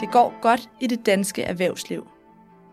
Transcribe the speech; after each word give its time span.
Det 0.00 0.10
går 0.10 0.34
godt 0.42 0.70
i 0.80 0.86
det 0.86 1.06
danske 1.06 1.42
erhvervsliv. 1.42 2.06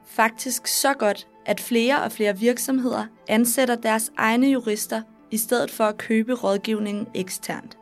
Faktisk 0.06 0.68
så 0.68 0.94
godt, 0.94 1.28
at 1.46 1.60
flere 1.60 2.04
og 2.04 2.12
flere 2.12 2.38
virksomheder 2.38 3.06
ansætter 3.28 3.76
deres 3.76 4.12
egne 4.18 4.48
jurister 4.48 5.02
i 5.32 5.38
stedet 5.38 5.72
for 5.72 5.84
at 5.84 5.98
købe 5.98 6.34
rådgivningen 6.34 7.08
eksternt. 7.14 7.78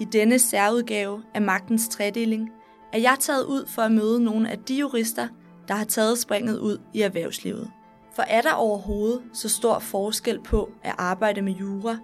I 0.00 0.04
denne 0.04 0.38
særudgave 0.38 1.22
af 1.34 1.42
Magtens 1.42 1.88
Tredeling 1.88 2.50
er 2.92 2.98
jeg 2.98 3.16
taget 3.20 3.44
ud 3.44 3.66
for 3.66 3.82
at 3.82 3.92
møde 3.92 4.24
nogle 4.24 4.50
af 4.50 4.58
de 4.58 4.74
jurister, 4.74 5.28
der 5.68 5.74
har 5.74 5.84
taget 5.84 6.18
springet 6.18 6.58
ud 6.58 6.78
i 6.94 7.00
erhvervslivet. 7.00 7.70
For 8.14 8.22
er 8.22 8.40
der 8.40 8.52
overhovedet 8.52 9.22
så 9.32 9.48
stor 9.48 9.78
forskel 9.78 10.40
på 10.40 10.70
at 10.82 10.94
arbejde 10.98 11.42
med 11.42 11.52
jura, 11.52 11.96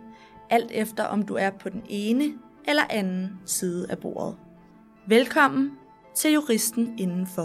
alt 0.50 0.70
efter 0.74 1.04
om 1.04 1.22
du 1.22 1.34
er 1.34 1.50
på 1.50 1.68
den 1.68 1.82
ene 1.88 2.32
eller 2.68 2.84
anden 2.90 3.40
side 3.46 3.86
af 3.90 3.98
bordet? 3.98 4.36
Velkommen 5.06 5.79
til 6.20 6.32
Juristen 6.32 6.98
Indenfor. 6.98 7.42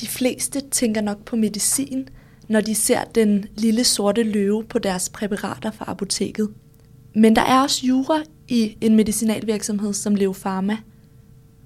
De 0.00 0.06
fleste 0.06 0.60
tænker 0.70 1.00
nok 1.00 1.24
på 1.24 1.36
medicin, 1.36 2.08
når 2.48 2.60
de 2.60 2.74
ser 2.74 3.04
den 3.04 3.44
lille 3.56 3.84
sorte 3.84 4.22
løve 4.22 4.64
på 4.64 4.78
deres 4.78 5.08
præparater 5.08 5.70
fra 5.70 5.84
apoteket. 5.88 6.54
Men 7.14 7.36
der 7.36 7.42
er 7.42 7.62
også 7.62 7.86
jura 7.86 8.22
i 8.48 8.76
en 8.80 8.96
medicinalvirksomhed 8.96 9.92
som 9.92 10.14
Leo 10.14 10.32
Pharma. 10.32 10.76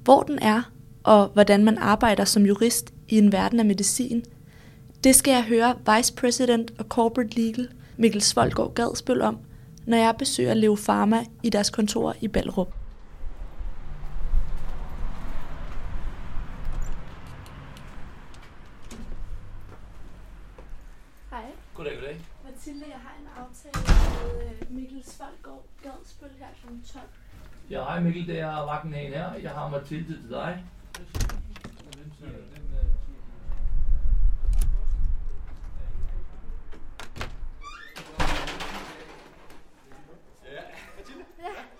Hvor 0.05 0.22
den 0.22 0.38
er, 0.38 0.77
og 1.04 1.28
hvordan 1.28 1.64
man 1.64 1.78
arbejder 1.78 2.24
som 2.24 2.46
jurist 2.46 2.94
i 3.08 3.18
en 3.18 3.32
verden 3.32 3.60
af 3.60 3.66
medicin, 3.66 4.24
det 5.04 5.14
skal 5.14 5.32
jeg 5.32 5.44
høre 5.44 5.77
Vice 5.96 6.14
President 6.14 6.72
og 6.78 6.84
Corporate 6.84 7.41
Legal 7.41 7.68
Mikkel 7.96 8.22
Svolgaard 8.22 8.74
Gadsbøl 8.74 9.22
om, 9.22 9.38
når 9.86 9.96
jeg 9.96 10.14
besøger 10.19 10.54
Leo 10.54 10.76
Pharma 10.86 11.24
i 11.42 11.50
deres 11.50 11.70
kontor 11.70 12.14
i 12.20 12.28
Ballerup. 12.28 12.74
Hej. 21.30 21.44
Goddag, 21.74 21.94
goddag. 21.94 22.20
Mathilde, 22.44 22.84
jeg 22.88 22.98
har 23.02 23.14
en 23.20 23.28
aftale 23.36 23.84
med 23.86 24.42
øh, 24.42 24.76
Mikkel 24.76 25.02
Svolgaard 25.04 25.64
Gadsbøl 25.82 26.30
her 26.38 26.46
kl. 26.62 26.92
12. 26.92 27.04
Ja, 27.70 27.84
hej 27.84 28.00
Mikkel, 28.00 28.26
det 28.26 28.41
er 28.41 28.64
vagtenhagen 28.66 29.12
her. 29.12 29.32
Jeg 29.34 29.50
har 29.50 29.69
Mathilde 29.69 30.22
til 30.22 30.30
dig. 30.30 30.64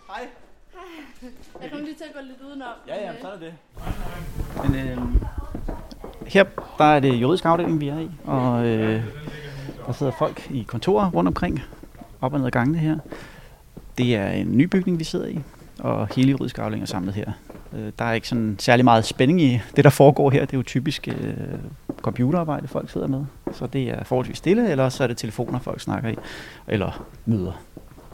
Hej. 0.09 0.29
Jeg 1.63 1.71
kommer 1.71 1.85
lige 1.85 1.97
til 1.97 2.05
at 2.05 2.15
gå 2.15 2.21
lidt 2.23 2.41
udenom. 2.49 2.69
Ja, 2.89 2.95
ja, 2.95 3.21
så 3.21 3.29
er 3.29 3.33
det 3.33 3.41
det. 3.41 3.55
Men, 4.63 4.75
øh, 4.75 4.99
her 6.27 6.45
der 6.79 6.85
er 6.85 7.01
det 7.01 7.15
juridisk 7.15 7.45
afdeling, 7.45 7.81
vi 7.81 7.89
er 7.89 7.99
i, 7.99 8.11
og 8.25 8.67
øh, 8.67 9.05
der 9.87 9.93
sidder 9.93 10.13
folk 10.13 10.51
i 10.51 10.63
kontorer 10.63 11.11
rundt 11.11 11.29
omkring, 11.29 11.63
op 12.21 12.33
og 12.33 12.39
ned 12.39 12.47
ad 12.47 12.51
gangene 12.51 12.79
her. 12.79 12.99
Det 13.99 14.17
er 14.17 14.29
en 14.29 14.57
ny 14.57 14.63
bygning, 14.63 14.99
vi 14.99 15.05
sidder 15.05 15.27
i, 15.27 15.41
og 15.79 16.09
hele 16.17 16.31
juridisk 16.31 16.59
afdeling 16.59 16.83
er 16.83 16.87
samlet 16.87 17.15
her. 17.15 17.33
Øh, 17.73 17.93
der 17.99 18.05
er 18.05 18.13
ikke 18.13 18.29
sådan 18.29 18.57
særlig 18.59 18.85
meget 18.85 19.05
spænding 19.05 19.43
i 19.43 19.61
det, 19.77 19.85
der 19.85 19.91
foregår 19.91 20.31
her. 20.31 20.41
Det 20.41 20.53
er 20.53 20.59
jo 20.59 20.63
typisk 20.63 21.09
øh, 21.09 21.35
computerarbejde, 22.03 22.69
folk 22.69 22.91
sidder 22.91 23.07
med. 23.07 23.25
Så 23.53 23.67
det 23.67 23.83
er 23.83 24.05
forholdsvis 24.05 24.37
stille, 24.37 24.71
eller 24.71 24.89
så 24.89 25.03
er 25.03 25.07
det 25.07 25.17
telefoner, 25.17 25.59
folk 25.59 25.81
snakker 25.81 26.11
i, 26.11 26.15
eller 26.69 27.05
møder. 27.27 27.63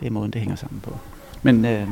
Det 0.01 0.07
er 0.07 0.11
måden, 0.11 0.31
det 0.31 0.41
hænger 0.41 0.57
sammen 0.57 0.81
på. 0.81 0.99
Men 1.43 1.65
øh, 1.65 1.89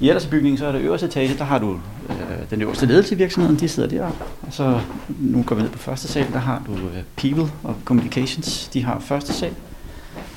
i 0.00 0.08
ellers 0.08 0.26
bygningen, 0.26 0.58
så 0.58 0.66
er 0.66 0.72
det 0.72 0.80
øverste 0.80 1.06
etage, 1.06 1.38
der 1.38 1.44
har 1.44 1.58
du 1.58 1.80
øh, 2.10 2.50
den 2.50 2.62
øverste 2.62 2.86
ledelse 2.86 3.14
i 3.14 3.18
virksomheden, 3.18 3.58
de 3.60 3.68
sidder 3.68 3.88
deroppe. 3.88 4.24
Og 4.42 4.52
så, 4.52 4.80
nu 5.08 5.42
går 5.42 5.56
vi 5.56 5.62
ned 5.62 5.70
på 5.70 5.78
første 5.78 6.08
sal, 6.08 6.32
der 6.32 6.38
har 6.38 6.62
du 6.66 6.72
øh, 6.72 7.02
People 7.16 7.52
og 7.62 7.76
Communications, 7.84 8.68
de 8.68 8.84
har 8.84 8.98
første 8.98 9.32
sal. 9.32 9.54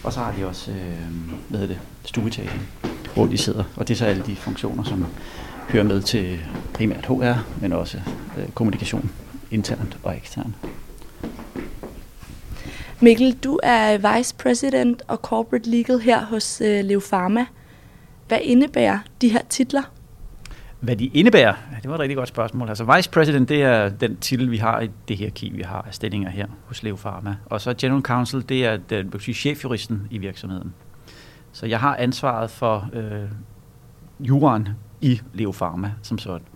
Og 0.04 0.14
så 0.14 0.20
har 0.20 0.34
de 0.38 0.48
også, 0.48 0.72
øh, 0.72 0.78
hvad 1.50 1.60
hedder 1.60 1.74
det, 1.74 1.82
stueetagen, 2.06 2.62
hvor 3.14 3.26
de 3.26 3.38
sidder. 3.38 3.64
Og 3.76 3.88
det 3.88 3.94
er 3.94 3.98
så 3.98 4.06
alle 4.06 4.24
de 4.26 4.36
funktioner, 4.36 4.84
som 4.84 5.06
hører 5.70 5.84
med 5.84 6.02
til 6.02 6.40
primært 6.74 7.06
HR, 7.06 7.62
men 7.62 7.74
også 7.74 7.98
øh, 8.38 8.50
kommunikation 8.50 9.12
internt 9.52 9.98
og 10.04 10.16
eksternt. 10.16 10.56
Mikkel, 13.02 13.38
du 13.44 13.60
er 13.64 14.16
Vice 14.16 14.36
President 14.36 15.02
og 15.08 15.18
Corporate 15.18 15.70
Legal 15.70 16.00
her 16.00 16.26
hos 16.26 16.62
øh, 16.62 16.86
Leo 16.86 17.02
Pharma. 17.12 17.46
Hvad 18.28 18.40
indebærer 18.42 19.00
de 19.22 19.30
her 19.30 19.42
titler? 19.50 19.82
Hvad 20.80 20.96
de 20.96 21.06
indebærer? 21.06 21.54
Ja, 21.72 21.78
Det 21.82 21.90
var 21.90 21.96
et 21.96 22.00
rigtig 22.00 22.18
godt 22.18 22.30
spørgsmål. 22.30 22.70
Altså 22.70 22.96
Vice 22.96 23.10
President, 23.10 23.50
det 23.50 23.64
er 23.64 23.90
den 23.90 24.18
titel, 24.18 24.52
vi 24.52 24.58
har 24.58 24.82
i 24.82 24.90
det 25.08 25.18
her 25.18 25.30
key, 25.30 25.56
vi 25.56 25.62
har 25.62 25.82
af 25.88 25.94
stillinger 25.94 26.30
her 26.30 26.48
hos 26.66 26.84
Leo 26.84 26.96
Pharma. 26.96 27.36
Og 27.46 27.62
så 27.62 27.74
General 27.78 28.02
Counsel, 28.02 28.50
det 28.50 28.66
er 28.66 28.78
den, 28.78 29.14
vil 29.14 29.22
sige, 29.22 29.36
chefjuristen 29.36 30.08
i 30.12 30.18
virksomheden. 30.18 30.74
Så 31.52 31.66
jeg 31.66 31.80
har 31.80 31.96
ansvaret 31.96 32.50
for 32.50 32.90
øh, 32.94 33.30
juraen 34.20 34.70
i 35.04 35.22
Leo 35.34 35.52
Pharma 35.52 35.92
som 36.02 36.18
sådan. 36.18 36.48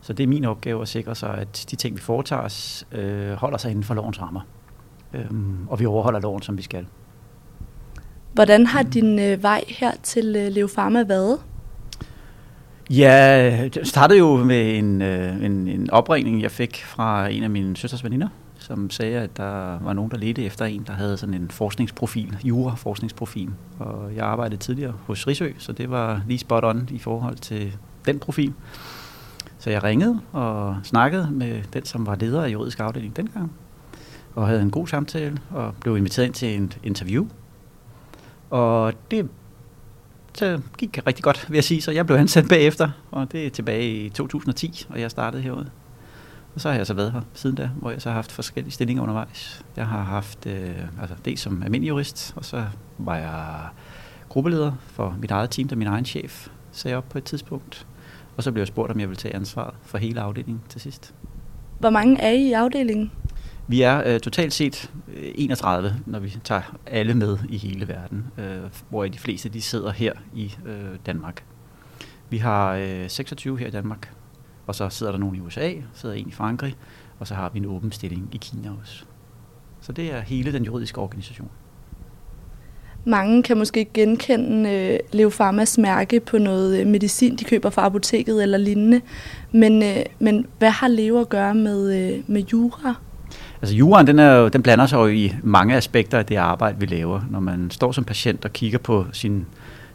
Så 0.00 0.12
det 0.12 0.24
er 0.24 0.28
min 0.28 0.44
opgave 0.44 0.82
at 0.82 0.88
sikre 0.88 1.14
sig, 1.14 1.34
at 1.34 1.66
de 1.70 1.76
ting, 1.76 1.96
vi 1.96 2.00
foretager 2.00 2.42
os, 2.42 2.86
øh, 2.92 3.32
holder 3.32 3.58
sig 3.58 3.70
inden 3.70 3.84
for 3.84 3.94
lovens 3.94 4.20
rammer. 4.20 4.40
Øhm, 5.14 5.56
og 5.68 5.80
vi 5.80 5.86
overholder 5.86 6.20
loven, 6.20 6.42
som 6.42 6.56
vi 6.56 6.62
skal. 6.62 6.86
Hvordan 8.32 8.66
har 8.66 8.82
din 8.82 9.18
øh, 9.18 9.42
vej 9.42 9.64
her 9.68 9.92
til 10.02 10.36
øh, 10.36 10.52
Leo 10.52 10.68
Pharma 10.74 11.02
været? 11.02 11.38
Ja, 12.90 13.68
det 13.68 13.88
startede 13.88 14.18
jo 14.18 14.44
med 14.44 14.78
en, 14.78 15.02
øh, 15.02 15.44
en, 15.44 15.68
en 15.68 15.90
opringning, 15.90 16.42
jeg 16.42 16.50
fik 16.50 16.84
fra 16.84 17.28
en 17.28 17.42
af 17.42 17.50
mine 17.50 17.76
søsters 17.76 18.04
veninder, 18.04 18.28
som 18.58 18.90
sagde, 18.90 19.18
at 19.18 19.36
der 19.36 19.78
var 19.78 19.92
nogen, 19.92 20.10
der 20.10 20.16
ledte 20.16 20.44
efter 20.44 20.64
en, 20.64 20.84
der 20.86 20.92
havde 20.92 21.16
sådan 21.16 21.34
en 21.34 21.50
forskningsprofil, 21.50 22.36
jura-forskningsprofil. 22.44 23.50
Og 23.78 24.16
jeg 24.16 24.24
arbejdede 24.24 24.60
tidligere 24.60 24.94
hos 25.06 25.26
Risø, 25.26 25.50
så 25.58 25.72
det 25.72 25.90
var 25.90 26.22
lige 26.26 26.38
spot 26.38 26.64
on 26.64 26.88
i 26.90 26.98
forhold 26.98 27.36
til 27.36 27.76
den 28.06 28.18
profil. 28.18 28.52
Så 29.58 29.70
jeg 29.70 29.84
ringede 29.84 30.20
og 30.32 30.76
snakkede 30.82 31.28
med 31.30 31.62
den, 31.72 31.84
som 31.84 32.06
var 32.06 32.14
leder 32.14 32.44
af 32.44 32.48
juridisk 32.48 32.80
afdeling 32.80 33.16
dengang, 33.16 33.52
og 34.34 34.46
havde 34.46 34.62
en 34.62 34.70
god 34.70 34.86
samtale, 34.86 35.38
og 35.50 35.74
blev 35.80 35.96
inviteret 35.96 36.26
ind 36.26 36.34
til 36.34 36.56
en 36.56 36.72
interview. 36.82 37.26
Og 38.50 38.92
det 39.10 39.28
så 40.34 40.60
gik 40.78 40.98
rigtig 41.06 41.24
godt, 41.24 41.46
vil 41.48 41.56
jeg 41.56 41.64
sige, 41.64 41.82
så 41.82 41.90
jeg 41.90 42.06
blev 42.06 42.16
ansat 42.16 42.48
bagefter, 42.48 42.90
og 43.10 43.32
det 43.32 43.46
er 43.46 43.50
tilbage 43.50 43.90
i 43.90 44.08
2010, 44.08 44.86
og 44.88 45.00
jeg 45.00 45.10
startede 45.10 45.42
herude. 45.42 45.70
Og 46.54 46.60
så 46.60 46.68
har 46.68 46.76
jeg 46.76 46.86
så 46.86 46.94
været 46.94 47.12
her 47.12 47.20
siden 47.34 47.56
da, 47.56 47.70
hvor 47.76 47.90
jeg 47.90 48.02
så 48.02 48.08
har 48.08 48.14
haft 48.14 48.32
forskellige 48.32 48.72
stillinger 48.72 49.02
undervejs. 49.02 49.64
Jeg 49.76 49.86
har 49.86 50.02
haft, 50.02 50.46
øh, 50.46 51.00
altså 51.00 51.16
det 51.24 51.38
som 51.38 51.62
almindelig 51.62 51.88
jurist, 51.88 52.32
og 52.36 52.44
så 52.44 52.64
var 52.98 53.16
jeg 53.16 53.68
gruppeleder 54.28 54.72
for 54.86 55.16
mit 55.20 55.30
eget 55.30 55.50
team, 55.50 55.68
der 55.68 55.76
min 55.76 55.86
egen 55.86 56.04
chef 56.04 56.48
sagde 56.72 56.96
op 56.96 57.08
på 57.08 57.18
et 57.18 57.24
tidspunkt. 57.24 57.86
Og 58.36 58.42
så 58.42 58.52
blev 58.52 58.60
jeg 58.60 58.68
spurgt, 58.68 58.92
om 58.92 59.00
jeg 59.00 59.08
ville 59.08 59.16
tage 59.16 59.34
ansvar 59.34 59.74
for 59.82 59.98
hele 59.98 60.20
afdelingen 60.20 60.62
til 60.68 60.80
sidst. 60.80 61.14
Hvor 61.78 61.90
mange 61.90 62.20
er 62.20 62.30
I 62.30 62.48
i 62.48 62.52
afdelingen? 62.52 63.12
Vi 63.68 63.82
er 63.82 64.02
øh, 64.06 64.20
totalt 64.20 64.52
set 64.52 64.90
øh, 65.08 65.32
31, 65.34 65.96
når 66.06 66.18
vi 66.18 66.38
tager 66.44 66.76
alle 66.86 67.14
med 67.14 67.38
i 67.48 67.56
hele 67.56 67.88
verden, 67.88 68.26
øh, 68.38 68.62
hvor 68.88 69.06
de 69.06 69.18
fleste 69.18 69.48
de 69.48 69.60
sidder 69.60 69.90
her 69.90 70.12
i 70.34 70.54
øh, 70.66 70.98
Danmark. 71.06 71.44
Vi 72.30 72.38
har 72.38 72.74
øh, 72.74 73.10
26 73.10 73.58
her 73.58 73.66
i 73.66 73.70
Danmark, 73.70 74.14
og 74.66 74.74
så 74.74 74.88
sidder 74.88 75.12
der 75.12 75.18
nogen 75.18 75.36
i 75.36 75.40
USA, 75.40 75.72
sidder 75.94 76.14
en 76.14 76.28
i 76.28 76.32
Frankrig, 76.32 76.74
og 77.18 77.26
så 77.26 77.34
har 77.34 77.48
vi 77.48 77.58
en 77.58 77.66
åben 77.66 77.92
stilling 77.92 78.28
i 78.32 78.36
Kina 78.36 78.70
også. 78.80 79.04
Så 79.80 79.92
det 79.92 80.12
er 80.12 80.20
hele 80.20 80.52
den 80.52 80.64
juridiske 80.64 81.00
organisation. 81.00 81.50
Mange 83.04 83.42
kan 83.42 83.56
måske 83.58 83.86
genkende 83.94 84.70
øh, 84.70 84.98
Leo 85.12 85.28
Pharmas 85.28 85.78
mærke 85.78 86.20
på 86.20 86.38
noget 86.38 86.80
øh, 86.80 86.86
medicin, 86.86 87.36
de 87.36 87.44
køber 87.44 87.70
fra 87.70 87.86
apoteket 87.86 88.42
eller 88.42 88.58
lignende. 88.58 89.00
Men, 89.52 89.82
øh, 89.82 89.96
men 90.18 90.46
hvad 90.58 90.70
har 90.70 90.88
Leo 90.88 91.20
at 91.20 91.28
gøre 91.28 91.54
med, 91.54 92.12
øh, 92.12 92.20
med 92.26 92.42
jura? 92.42 92.94
Altså 93.62 93.76
juraen, 93.76 94.06
den, 94.06 94.18
er 94.18 94.34
jo, 94.34 94.48
den 94.48 94.62
blander 94.62 94.86
sig 94.86 94.96
jo 94.96 95.06
i 95.06 95.34
mange 95.42 95.76
aspekter 95.76 96.18
af 96.18 96.26
det 96.26 96.36
arbejde, 96.36 96.80
vi 96.80 96.86
laver. 96.86 97.20
Når 97.30 97.40
man 97.40 97.70
står 97.70 97.92
som 97.92 98.04
patient 98.04 98.44
og 98.44 98.52
kigger 98.52 98.78
på 98.78 99.06
sin, 99.12 99.46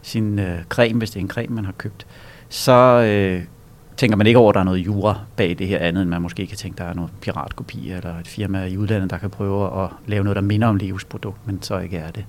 sin 0.01 0.39
øh, 0.39 0.63
creme, 0.69 0.97
hvis 0.97 1.09
det 1.09 1.19
er 1.19 1.23
en 1.23 1.29
creme, 1.29 1.55
man 1.55 1.65
har 1.65 1.71
købt, 1.71 2.07
så 2.49 2.73
øh, 3.01 3.43
tænker 3.97 4.17
man 4.17 4.27
ikke 4.27 4.39
over, 4.39 4.49
at 4.49 4.53
der 4.53 4.59
er 4.59 4.65
noget 4.65 4.85
jura 4.85 5.19
bag 5.35 5.55
det 5.59 5.67
her 5.67 5.79
andet, 5.79 6.01
end 6.01 6.09
man 6.09 6.21
måske 6.21 6.47
kan 6.47 6.57
tænke, 6.57 6.77
der 6.77 6.83
er 6.83 6.93
noget 6.93 7.11
piratkopi 7.21 7.91
eller 7.91 8.19
et 8.19 8.27
firma 8.27 8.65
i 8.65 8.77
udlandet, 8.77 9.09
der 9.09 9.17
kan 9.17 9.29
prøve 9.29 9.83
at 9.83 9.89
lave 10.07 10.23
noget, 10.23 10.35
der 10.35 10.41
minder 10.41 10.67
om 10.67 10.75
Leos 10.75 11.05
produkt, 11.05 11.47
men 11.47 11.61
så 11.61 11.79
ikke 11.79 11.97
er 11.97 12.11
det. 12.11 12.25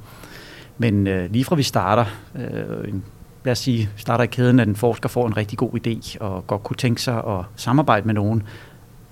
Men 0.79 1.07
øh, 1.07 1.31
lige 1.31 1.45
fra 1.45 1.57
vi 1.57 1.63
starter, 1.63 2.05
øh, 2.35 2.89
en, 2.89 3.05
lad 3.45 3.53
os 3.53 3.59
sige, 3.59 3.91
starter 3.97 4.25
i 4.25 4.27
kæden, 4.27 4.61
at 4.61 4.69
en 4.69 4.77
forsker 4.77 5.09
får 5.09 5.27
en 5.27 5.37
rigtig 5.37 5.59
god 5.59 5.87
idé 5.87 6.19
og 6.21 6.47
godt 6.47 6.63
kunne 6.63 6.77
tænke 6.77 7.03
sig 7.03 7.17
at 7.27 7.45
samarbejde 7.57 8.07
med 8.07 8.15
nogen, 8.15 8.43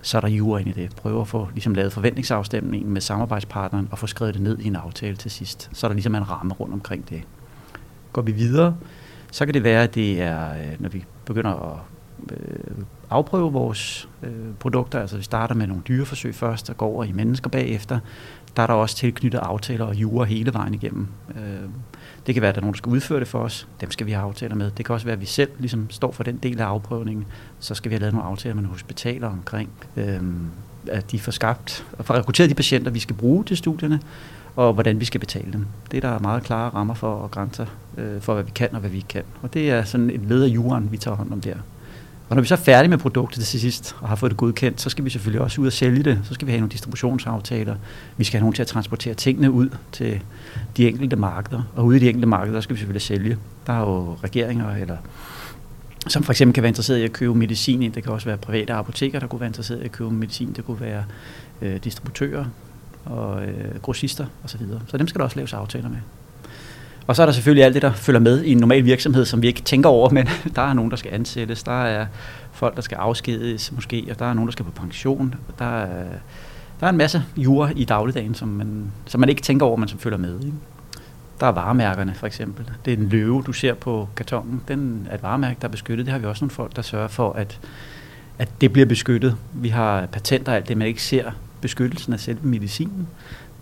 så 0.03 0.17
er 0.17 0.21
der 0.21 0.29
jura 0.29 0.59
ind 0.59 0.69
i 0.69 0.73
det. 0.73 0.97
Prøve 0.97 1.21
at 1.21 1.29
få 1.29 1.49
ligesom, 1.53 1.75
lavet 1.75 1.93
forventningsafstemningen 1.93 2.93
med 2.93 3.01
samarbejdspartneren 3.01 3.89
og 3.91 3.99
få 3.99 4.07
skrevet 4.07 4.35
det 4.35 4.43
ned 4.43 4.59
i 4.59 4.67
en 4.67 4.77
aftale 4.77 5.17
til 5.17 5.31
sidst. 5.31 5.71
Så 5.73 5.87
er 5.87 5.89
der 5.89 5.95
ligesom 5.95 6.15
en 6.15 6.31
ramme 6.31 6.55
rundt 6.55 6.75
omkring 6.75 7.09
det. 7.09 7.23
Går 8.13 8.23
vi 8.23 8.33
videre, 8.33 8.77
så 9.33 9.45
kan 9.45 9.55
det 9.55 9.65
være, 9.65 9.83
at 9.83 9.95
det 9.95 10.23
er, 10.23 10.51
øh, 10.51 10.77
når 10.79 10.89
vi 10.89 11.05
begynder 11.25 11.51
at 11.51 11.79
øh, 12.33 12.77
afprøve 13.11 13.53
vores 13.53 14.09
øh, 14.23 14.31
produkter, 14.59 15.01
altså 15.01 15.17
vi 15.17 15.23
starter 15.23 15.55
med 15.55 15.67
nogle 15.67 15.83
dyreforsøg 15.89 16.35
først 16.35 16.71
og 16.71 16.77
går 16.77 16.87
over 16.87 17.05
i 17.05 17.13
mennesker 17.13 17.51
bagefter, 17.51 17.99
der 18.57 18.63
er 18.63 18.67
der 18.67 18.75
også 18.75 18.97
tilknyttet 18.97 19.39
aftaler 19.39 19.85
og 19.85 19.95
jure 19.95 20.27
hele 20.27 20.53
vejen 20.55 20.75
igennem. 20.75 21.07
Øh, 21.37 21.69
det 22.27 22.35
kan 22.35 22.43
være, 22.43 22.49
at 22.49 22.55
der 22.55 22.61
er 22.61 22.63
nogen, 22.63 22.75
der 22.75 22.79
skal 22.79 22.93
udføre 22.93 23.21
det 23.21 23.29
for 23.29 23.39
os. 23.39 23.69
Dem 23.81 23.91
skal 23.91 24.07
vi 24.07 24.13
have 24.13 24.25
aftaler 24.25 24.55
med. 24.55 24.71
Det 24.71 24.85
kan 24.85 24.93
også 24.93 25.07
være, 25.07 25.15
at 25.15 25.21
vi 25.21 25.27
selv 25.27 25.51
ligesom 25.59 25.91
står 25.91 26.13
for 26.13 26.23
den 26.23 26.37
del 26.37 26.61
af 26.61 26.65
afprøvningen. 26.65 27.27
Så 27.61 27.75
skal 27.75 27.91
vi 27.91 27.95
have 27.95 28.01
lavet 28.01 28.15
nogle 28.15 28.29
aftaler 28.29 28.55
med 28.55 28.63
nogle 28.63 28.75
hospitaler 28.75 29.29
omkring, 29.29 29.71
øh, 29.97 30.21
at 30.89 31.13
de 31.13 31.21
får 31.21 31.33
skabt 31.33 31.87
og 31.99 32.05
får 32.05 32.15
rekrutteret 32.15 32.51
de 32.51 32.55
patienter, 32.55 32.91
vi 32.91 32.99
skal 32.99 33.17
bruge 33.17 33.45
til 33.45 33.57
studierne, 33.57 34.01
og 34.57 34.73
hvordan 34.73 35.01
vi 35.01 35.05
skal 35.05 35.21
betale 35.21 35.53
dem. 35.53 35.67
Det 35.91 36.05
er 36.05 36.11
der 36.11 36.19
meget 36.19 36.43
klare 36.43 36.71
rammer 36.71 36.95
for 36.95 37.15
og 37.15 37.31
grænser 37.31 37.67
øh, 37.97 38.21
for, 38.21 38.35
hvad 38.35 38.45
vi 38.45 38.51
kan 38.55 38.69
og 38.73 38.81
hvad 38.81 38.91
vi 38.91 38.97
ikke 38.97 39.09
kan. 39.09 39.23
Og 39.43 39.55
det 39.55 39.71
er 39.71 39.85
sådan 39.85 40.11
et 40.11 40.21
led 40.21 40.43
af 40.43 40.49
juren, 40.49 40.93
vi 40.93 40.97
tager 40.97 41.17
hånd 41.17 41.33
om 41.33 41.41
der. 41.41 41.57
Og 42.29 42.37
når 42.37 42.43
vi 42.43 42.49
så 42.49 42.55
er 42.55 42.59
færdige 42.59 42.91
med 42.91 42.99
produktet 42.99 43.45
til 43.45 43.61
sidst, 43.61 43.97
og 44.01 44.09
har 44.09 44.17
fået 44.17 44.31
det 44.31 44.37
godkendt, 44.37 44.81
så 44.81 44.91
skal 44.91 45.05
vi 45.05 45.11
selvfølgelig 45.11 45.41
også 45.41 45.61
ud 45.61 45.67
og 45.67 45.73
sælge 45.73 46.03
det. 46.03 46.21
Så 46.25 46.35
skal 46.35 46.47
vi 46.47 46.53
have 46.53 46.61
nogle 46.61 46.73
distributionsaftaler. 46.73 47.77
Vi 48.17 48.25
skal 48.25 48.39
have 48.39 48.43
nogen 48.43 48.55
til 48.55 48.63
at 48.63 48.67
transportere 48.67 49.15
tingene 49.15 49.51
ud 49.51 49.69
til 49.93 50.21
de 50.77 50.89
enkelte 50.89 51.17
markeder. 51.17 51.63
Og 51.77 51.85
ude 51.85 51.97
i 51.97 52.01
de 52.01 52.09
enkelte 52.09 52.27
markeder, 52.27 52.53
der 52.53 52.61
skal 52.61 52.75
vi 52.75 52.79
selvfølgelig 52.79 53.03
sælge. 53.03 53.39
Der 53.67 53.73
er 53.73 53.81
jo 53.81 54.17
regeringer, 54.25 54.75
eller 54.75 54.97
som 56.09 56.23
for 56.23 56.33
eksempel 56.33 56.55
kan 56.55 56.63
være 56.63 56.69
interesseret 56.69 56.99
i 56.99 57.05
at 57.05 57.13
købe 57.13 57.35
medicin 57.35 57.83
ind. 57.83 57.93
Det 57.93 58.03
kan 58.03 58.13
også 58.13 58.27
være 58.27 58.37
private 58.37 58.73
apoteker, 58.73 59.21
der 59.21 59.27
kunne 59.27 59.41
være 59.41 59.49
interesseret 59.49 59.83
i 59.83 59.85
at 59.85 59.93
købe 59.93 60.11
medicin. 60.11 60.53
Det 60.53 60.65
kunne 60.65 60.81
være 60.81 61.05
øh, 61.63 61.77
distributører 61.85 62.45
og 63.05 63.47
øh, 63.47 63.81
grossister 63.83 64.27
osv. 64.45 64.59
Så, 64.59 64.81
så 64.87 64.99
dem 64.99 65.09
skal 65.09 65.19
der 65.19 65.25
også 65.25 65.37
laves 65.37 65.53
aftaler 65.53 65.89
med. 65.89 65.99
Og 67.07 67.17
så 67.17 67.23
er 67.23 67.27
der 67.27 67.33
selvfølgelig 67.33 67.65
alt 67.65 67.75
det, 67.75 67.83
der 67.83 67.93
følger 67.93 68.21
med 68.21 68.43
i 68.43 68.53
en 68.53 68.59
normal 68.59 68.85
virksomhed, 68.85 69.25
som 69.25 69.43
vi 69.43 69.47
ikke 69.47 69.63
tænker 69.63 69.89
over, 69.89 70.11
men 70.11 70.29
der 70.57 70.63
er 70.63 70.73
nogen, 70.73 70.91
der 70.91 70.97
skal 70.97 71.15
ansættes, 71.15 71.63
der 71.63 71.85
er 71.85 72.07
folk, 72.53 72.77
der 72.77 72.83
skal 72.83 72.97
afskedes 72.97 73.73
måske, 73.73 74.07
og 74.11 74.19
der 74.19 74.27
er 74.27 74.35
nogen, 74.35 74.49
der 74.49 74.53
skal 74.53 74.65
på 74.65 74.71
pension. 74.71 75.35
Der 75.59 75.81
er, 75.81 76.05
der 76.81 76.87
er 76.87 76.91
en 76.91 76.97
masse 76.97 77.23
jure 77.37 77.73
i 77.77 77.85
dagligdagen, 77.85 78.35
som 78.35 78.49
man, 78.49 78.93
som 79.07 79.21
man 79.21 79.29
ikke 79.29 79.43
tænker 79.43 79.67
over, 79.67 79.77
men 79.77 79.89
som 79.89 79.99
følger 79.99 80.19
med. 80.19 80.41
Ikke? 80.41 80.57
Der 81.41 81.47
er 81.47 81.53
varemærkerne 81.53 82.15
for 82.15 82.27
eksempel. 82.27 82.71
Det 82.85 82.93
er 82.93 82.97
en 82.97 83.09
løve, 83.09 83.43
du 83.47 83.53
ser 83.53 83.75
på 83.75 84.09
kartongen. 84.17 84.63
Den 84.69 85.09
er 85.11 85.15
et 85.15 85.23
varemærke, 85.23 85.57
der 85.63 85.69
er 85.69 85.73
beskyttet. 85.73 86.07
Det 86.07 86.13
har 86.13 86.19
vi 86.19 86.27
også 86.27 86.45
nogle 86.45 86.51
folk, 86.51 86.77
der 86.77 86.83
sørger 86.83 87.09
for, 87.09 87.33
at, 87.33 87.61
at 88.39 88.49
det 88.61 88.73
bliver 88.73 88.87
beskyttet. 88.87 89.37
Vi 89.53 89.69
har 89.69 90.07
patenter 90.07 90.53
og 90.53 90.57
alt 90.57 90.69
det, 90.69 90.77
man 90.77 90.87
ikke 90.89 91.03
ser 91.03 91.31
beskyttelsen 91.61 92.13
af 92.13 92.21
selve 92.21 92.41
medicinen. 92.43 93.09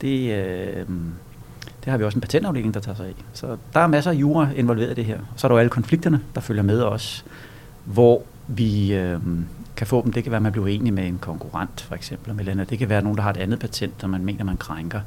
Det, 0.01 0.35
øh, 0.35 0.87
det 1.85 1.91
har 1.91 1.99
vi 1.99 2.05
også 2.05 2.17
en 2.17 2.21
patentafdeling, 2.21 2.75
der 2.75 2.81
tager 2.81 2.97
sig 2.97 3.07
af. 3.07 3.15
Så 3.33 3.57
der 3.75 3.81
er 3.81 3.87
masser 3.87 4.11
af 4.11 4.15
jura 4.15 4.49
involveret 4.57 4.91
i 4.91 4.95
det 4.95 5.05
her. 5.05 5.19
Så 5.37 5.47
er 5.47 5.49
der 5.49 5.55
jo 5.55 5.59
alle 5.59 5.71
konflikterne, 5.71 6.21
der 6.35 6.41
følger 6.41 6.63
med 6.63 6.83
os, 6.83 7.25
hvor 7.85 8.23
vi 8.49 8.95
øh, 8.95 9.21
kan 9.77 9.87
få 9.87 10.03
dem. 10.05 10.13
Det 10.13 10.23
kan 10.23 10.31
være, 10.31 10.37
at 10.37 10.43
man 10.43 10.53
bliver 10.53 10.67
enig 10.67 10.95
med 10.95 11.07
en 11.07 11.19
konkurrent, 11.19 11.81
for 11.81 11.95
eksempel, 11.95 12.35
med 12.35 12.49
andet. 12.49 12.71
Det 12.71 12.79
kan 12.79 12.89
være 12.89 13.03
nogen, 13.03 13.17
der 13.17 13.23
har 13.23 13.31
et 13.31 13.37
andet 13.37 13.59
patent, 13.59 14.01
der 14.01 14.07
man 14.07 14.25
mener, 14.25 14.45
man 14.45 14.57
krænker. 14.57 15.01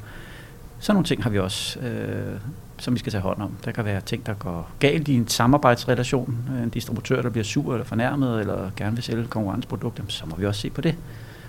Sådan 0.78 0.94
nogle 0.94 1.06
ting 1.06 1.22
har 1.22 1.30
vi 1.30 1.38
også, 1.38 1.80
øh, 1.80 2.40
som 2.78 2.94
vi 2.94 2.98
skal 2.98 3.12
tage 3.12 3.22
hånd 3.22 3.42
om. 3.42 3.52
Der 3.64 3.72
kan 3.72 3.84
være 3.84 4.00
ting, 4.00 4.26
der 4.26 4.34
går 4.34 4.70
galt 4.78 5.08
i 5.08 5.14
en 5.14 5.28
samarbejdsrelation. 5.28 6.38
En 6.62 6.68
distributør, 6.68 7.22
der 7.22 7.30
bliver 7.30 7.44
sur 7.44 7.72
eller 7.72 7.84
fornærmet, 7.84 8.40
eller 8.40 8.70
gerne 8.76 8.94
vil 8.94 9.04
sælge 9.04 9.26
konkurrenceprodukter, 9.26 10.02
så 10.08 10.26
må 10.26 10.36
vi 10.36 10.46
også 10.46 10.60
se 10.60 10.70
på 10.70 10.80
det. 10.80 10.94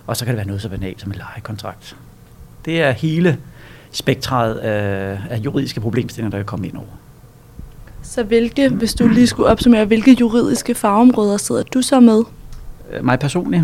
Og 0.08 0.18
så 0.18 0.26
kan 0.26 0.32
det 0.32 0.38
være 0.38 0.48
noget 0.48 0.62
så 0.62 0.70
banalt 0.70 1.02
som 1.02 1.12
en 1.12 1.18
lejekontrakt. 1.18 1.98
Det 2.66 2.82
er 2.82 2.92
hele 2.92 3.40
spektret 3.92 4.56
af, 4.56 5.20
af 5.30 5.38
juridiske 5.38 5.80
problemstillinger, 5.82 6.30
der 6.30 6.38
kan 6.38 6.46
komme 6.46 6.68
ind 6.68 6.78
over. 6.78 6.86
Så 8.02 8.24
hvilke, 8.24 8.70
hvis 8.70 8.94
du 8.94 9.08
lige 9.08 9.28
skulle 9.28 9.50
opsummere, 9.50 9.86
hvilke 9.86 10.18
juridiske 10.20 10.76
fagområder 10.76 11.38
sidder 11.38 11.64
du 11.64 11.82
så 11.82 12.00
med? 12.00 12.24
Øh, 12.92 13.06
mig 13.06 13.20
personligt? 13.20 13.64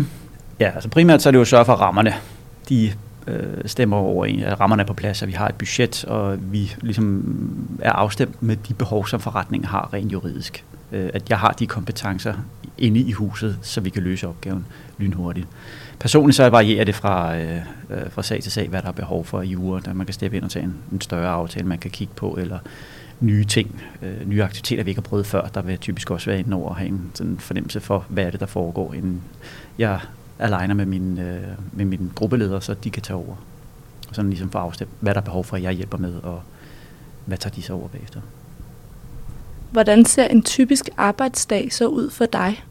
Ja, 0.60 0.70
altså 0.74 0.88
primært 0.88 1.22
så 1.22 1.28
er 1.28 1.30
det 1.30 1.36
jo 1.36 1.42
at 1.42 1.48
sørge 1.48 1.64
for 1.64 1.72
rammerne. 1.72 2.14
De 2.68 2.92
øh, 3.26 3.42
stemmer 3.66 3.96
over 3.96 4.46
at 4.46 4.60
rammerne 4.60 4.82
er 4.82 4.86
på 4.86 4.94
plads, 4.94 5.22
at 5.22 5.28
vi 5.28 5.32
har 5.32 5.48
et 5.48 5.54
budget, 5.54 6.04
og 6.04 6.38
vi 6.52 6.74
ligesom 6.80 7.24
er 7.82 7.92
afstemt 7.92 8.42
med 8.42 8.56
de 8.56 8.74
behov, 8.74 9.06
som 9.06 9.20
forretningen 9.20 9.68
har 9.68 9.90
rent 9.92 10.12
juridisk. 10.12 10.64
Øh, 10.92 11.10
at 11.14 11.30
jeg 11.30 11.38
har 11.38 11.52
de 11.52 11.66
kompetencer 11.66 12.34
inde 12.78 13.00
i 13.00 13.12
huset, 13.12 13.58
så 13.62 13.80
vi 13.80 13.90
kan 13.90 14.02
løse 14.02 14.28
opgaven 14.28 14.66
lynhurtigt. 14.98 15.46
Personligt 15.98 16.36
så 16.36 16.50
varierer 16.50 16.84
det 16.84 16.94
fra, 16.94 17.36
øh, 17.36 17.60
øh, 17.90 18.10
fra 18.10 18.22
sag 18.22 18.42
til 18.42 18.52
sag, 18.52 18.68
hvad 18.68 18.82
der 18.82 18.88
er 18.88 18.92
behov 18.92 19.24
for 19.24 19.42
i 19.42 19.56
uger, 19.56 19.80
da 19.80 19.92
man 19.92 20.06
kan 20.06 20.12
steppe 20.12 20.36
ind 20.36 20.44
og 20.44 20.50
tage 20.50 20.64
en, 20.64 20.76
en 20.92 21.00
større 21.00 21.28
aftale, 21.28 21.66
man 21.66 21.78
kan 21.78 21.90
kigge 21.90 22.12
på, 22.16 22.36
eller 22.40 22.58
nye 23.20 23.44
ting, 23.44 23.82
øh, 24.02 24.28
nye 24.28 24.42
aktiviteter, 24.42 24.84
vi 24.84 24.90
ikke 24.90 25.00
har 25.00 25.08
prøvet 25.08 25.26
før, 25.26 25.46
der 25.46 25.62
vil 25.62 25.78
typisk 25.78 26.10
også 26.10 26.30
være 26.30 26.38
inde 26.38 26.56
over 26.56 26.70
at 26.70 26.76
have 26.76 26.88
en 26.88 27.10
sådan 27.14 27.38
fornemmelse 27.38 27.80
for, 27.80 28.06
hvad 28.08 28.24
er 28.24 28.30
det, 28.30 28.40
der 28.40 28.46
foregår, 28.46 28.94
inden 28.94 29.22
jeg 29.78 30.00
aligner 30.38 30.74
med 30.74 30.86
min, 30.86 31.18
øh, 31.18 31.42
med 31.72 31.84
min 31.84 32.10
gruppeleder, 32.14 32.60
så 32.60 32.74
de 32.74 32.90
kan 32.90 33.02
tage 33.02 33.16
over. 33.16 33.36
Og 34.08 34.14
sådan 34.14 34.30
ligesom 34.30 34.50
for 34.50 34.58
afstemt, 34.58 34.90
hvad 35.00 35.14
der 35.14 35.20
er 35.20 35.24
behov 35.24 35.44
for, 35.44 35.56
at 35.56 35.62
jeg 35.62 35.72
hjælper 35.72 35.98
med, 35.98 36.14
og 36.14 36.42
hvad 37.24 37.38
tager 37.38 37.54
de 37.54 37.62
så 37.62 37.72
over 37.72 37.88
bagefter. 37.88 38.20
Hvordan 39.76 40.04
ser 40.04 40.24
en 40.24 40.42
typisk 40.42 40.88
arbejdsdag 40.96 41.72
så 41.72 41.86
ud 41.86 42.10
for 42.10 42.24
dig? 42.24 42.64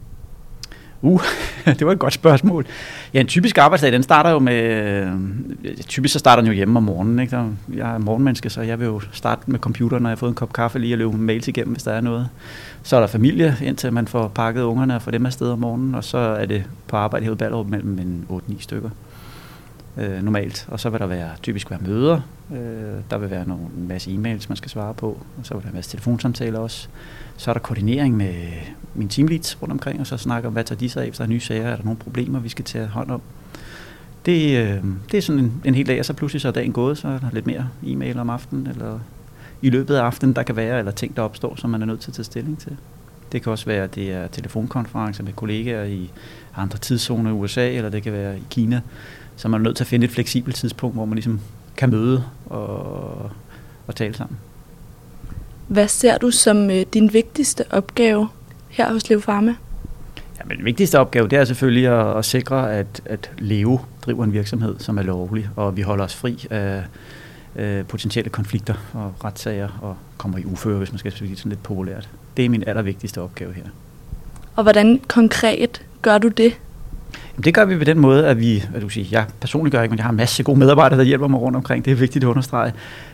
Uh, 1.02 1.22
det 1.80 1.86
var 1.86 1.92
et 1.92 2.00
godt 2.00 2.14
spørgsmål. 2.14 2.66
Ja, 3.14 3.20
en 3.20 3.28
typisk 3.28 3.58
arbejdsdag, 3.58 3.92
den 3.92 4.04
starter 4.04 4.30
jo 4.30 4.40
med... 4.40 4.64
Øh, 4.64 5.78
typisk 5.88 6.14
så 6.14 6.20
starter 6.20 6.42
den 6.42 6.48
jo 6.48 6.54
hjemme 6.54 6.78
om 6.78 6.84
morgenen. 6.84 7.20
Ikke? 7.20 7.44
jeg 7.76 7.94
er 7.94 7.98
morgenmenneske, 7.98 8.50
så 8.50 8.62
jeg 8.62 8.80
vil 8.80 8.86
jo 8.86 9.02
starte 9.12 9.52
med 9.52 9.60
computeren, 9.60 10.04
når 10.04 10.10
jeg 10.10 10.16
har 10.16 10.20
fået 10.20 10.30
en 10.30 10.36
kop 10.36 10.54
kaffe 10.54 10.80
lige 10.80 10.94
at 10.94 11.00
løbe 11.00 11.18
mails 11.18 11.48
igennem, 11.48 11.74
hvis 11.74 11.84
der 11.84 11.92
er 11.92 12.02
noget. 12.02 12.30
Så 12.84 12.96
er 12.96 13.00
der 13.00 13.08
familie, 13.08 13.58
indtil 13.64 13.94
man 13.94 14.08
får 14.08 14.28
pakket 14.28 14.62
ungerne 14.62 14.96
og 14.96 15.02
får 15.02 15.12
dem 15.12 15.26
afsted 15.26 15.50
om 15.50 15.60
morgenen. 15.60 15.96
Og 15.96 16.04
så 16.04 16.18
er 16.18 16.46
det 16.46 16.64
på 16.88 16.98
arbejde 16.98 17.26
i 17.32 17.36
Ballerup 17.36 17.68
mellem 17.68 18.26
8-9 18.30 18.40
stykker 18.60 18.90
øh, 19.98 20.24
normalt. 20.24 20.68
Og 20.72 20.80
så 20.80 20.90
vil 20.90 21.00
der 21.00 21.06
være, 21.06 21.30
typisk 21.42 21.72
være 21.72 21.80
møder. 21.86 22.22
Øh, 22.52 22.58
der 23.10 23.18
vil 23.18 23.30
være 23.30 23.48
nogle, 23.48 23.64
en 23.78 23.88
masse 23.88 24.12
e-mails, 24.12 24.46
man 24.50 24.56
skal 24.56 24.70
svare 24.70 24.94
på. 24.94 25.08
Og 25.38 25.46
så 25.46 25.54
vil 25.54 25.62
der 25.62 25.66
være 25.66 25.72
en 25.72 25.76
masse 25.76 25.92
telefonsamtaler 25.92 26.60
også. 26.60 26.88
Så 27.38 27.52
er 27.52 27.54
der 27.54 27.60
koordinering 27.60 28.18
med 28.18 28.34
min 28.96 29.10
teamleads 29.10 29.62
rundt 29.62 29.72
omkring, 29.72 30.00
og 30.00 30.08
så 30.08 30.18
snakker 30.18 30.48
om, 30.48 30.54
hvad 30.54 30.64
tager 30.64 30.80
de 30.80 30.90
sig 30.90 31.02
af, 31.02 31.10
hvis 31.10 31.18
der 31.18 31.24
er 31.24 31.30
nye 31.30 31.40
sager, 31.40 31.68
er 31.68 31.76
der 31.76 31.84
nogle 31.84 32.00
problemer, 32.00 32.40
vi 32.40 32.50
skal 32.50 32.66
tage 32.66 32.88
hånd 32.88 33.12
om. 33.12 33.22
Det, 34.26 34.58
øh, 34.58 34.84
det 35.12 35.18
er 35.18 35.22
sådan 35.22 35.44
en, 35.44 35.62
en 35.66 35.76
hel 35.76 35.88
dag, 35.88 36.00
og 36.00 36.06
så 36.06 36.14
pludselig 36.14 36.42
så 36.42 36.48
er 36.48 36.52
dagen 36.52 36.74
gået, 36.74 36.98
så 36.98 37.08
er 37.08 37.20
der 37.20 37.28
lidt 37.34 37.48
mere 37.48 37.70
e-mail 37.84 38.20
om 38.20 38.30
aftenen, 38.30 38.68
eller 38.68 39.00
i 39.62 39.70
løbet 39.70 39.96
af 39.96 40.04
aftenen, 40.04 40.36
der 40.36 40.44
kan 40.44 40.56
være, 40.56 40.80
eller 40.80 40.92
ting, 40.92 41.16
der 41.16 41.22
opstår, 41.22 41.56
som 41.56 41.70
man 41.70 41.82
er 41.82 41.86
nødt 41.86 42.00
til 42.00 42.12
at 42.12 42.16
tage 42.16 42.24
stilling 42.24 42.60
til. 42.60 42.78
Det 43.36 43.44
kan 43.44 43.52
også 43.52 43.66
være, 43.66 43.84
at 43.84 43.96
det 43.96 44.12
er 44.12 44.28
telefonkonferencer 44.28 45.24
med 45.24 45.34
kollegaer 45.34 45.84
i 45.84 46.12
andre 46.56 46.78
tidszoner 46.78 47.30
i 47.30 47.34
USA, 47.34 47.72
eller 47.72 47.90
det 47.90 48.04
kan 48.04 48.14
være 48.14 48.38
i 48.38 48.44
Kina. 48.50 48.82
Så 49.36 49.48
man 49.48 49.62
er 49.62 49.64
nødt 49.64 49.76
til 49.78 49.84
at 49.84 49.88
finde 49.88 50.06
et 50.06 50.12
fleksibelt 50.12 50.56
tidspunkt, 50.56 50.96
hvor 50.96 51.06
man 51.06 51.16
ligesom 51.16 51.40
kan 51.78 51.90
møde 51.90 52.24
og, 52.46 53.32
og 53.88 53.96
tale 53.96 54.14
sammen. 54.14 54.38
Hvad 55.68 55.88
ser 55.88 56.18
du 56.18 56.32
som 56.32 56.70
øh, 56.70 56.86
din 56.94 57.14
vigtigste 57.14 57.64
opgave 57.72 58.30
her 58.70 58.94
hos 58.94 59.10
Leo 59.10 59.20
Pharma? 59.20 59.56
Ja, 60.40 60.44
men 60.46 60.58
den 60.58 60.66
vigtigste 60.66 61.00
opgave, 61.00 61.28
det 61.28 61.40
er 61.40 61.46
selvfølgelig 61.46 61.88
at, 61.88 62.18
at 62.18 62.26
sikre, 62.26 62.74
at, 62.74 63.02
at 63.06 63.32
Leo 63.38 63.80
driver 64.06 64.24
en 64.24 64.34
virksomhed, 64.34 64.76
som 64.80 64.98
er 64.98 65.04
lovlig, 65.04 65.50
og 65.56 65.78
vi 65.78 65.82
holder 65.82 66.04
os 66.04 66.16
fri 66.16 66.48
af 66.50 66.84
øh, 67.56 67.86
potentielle 67.86 68.30
konflikter 68.30 68.74
og 68.94 69.14
retssager 69.24 69.80
og 69.82 69.96
kommer 70.18 70.38
i 70.38 70.46
uføre, 70.46 70.78
hvis 70.78 70.92
man 70.92 71.00
skal 71.00 71.12
sige 71.12 71.36
sådan 71.36 71.50
lidt 71.50 71.64
populært. 71.64 72.10
Det 72.38 72.46
er 72.46 72.50
min 72.50 72.64
allervigtigste 72.68 73.22
opgave 73.22 73.54
her. 73.54 73.64
Og 74.56 74.64
hvordan 74.64 75.02
konkret 75.08 75.82
gør 76.02 76.18
du 76.18 76.28
det? 76.28 76.54
Jamen, 77.34 77.44
det 77.44 77.54
gør 77.54 77.66
vi 77.66 77.80
ved 77.80 77.86
den 77.86 78.00
måde, 78.00 78.28
at 78.28 78.40
vi, 78.40 78.64
hvad 78.72 78.82
du 78.82 78.90
siger, 78.90 79.08
jeg 79.12 79.26
personligt 79.42 79.72
gør 79.72 79.82
ikke, 79.82 79.92
men 79.92 79.98
jeg 79.98 80.06
har 80.06 80.12
en 80.12 80.18
masse 80.18 80.44
gode 80.44 80.60
medarbejdere, 80.60 81.00
der 81.00 81.06
hjælper 81.06 81.28
mig 81.28 81.42
rundt 81.42 81.56
omkring. 81.56 81.86
Det 81.86 81.92
er 81.92 81.96
vigtigt 81.96 82.24
at 82.24 82.28
understrege. 82.28 82.74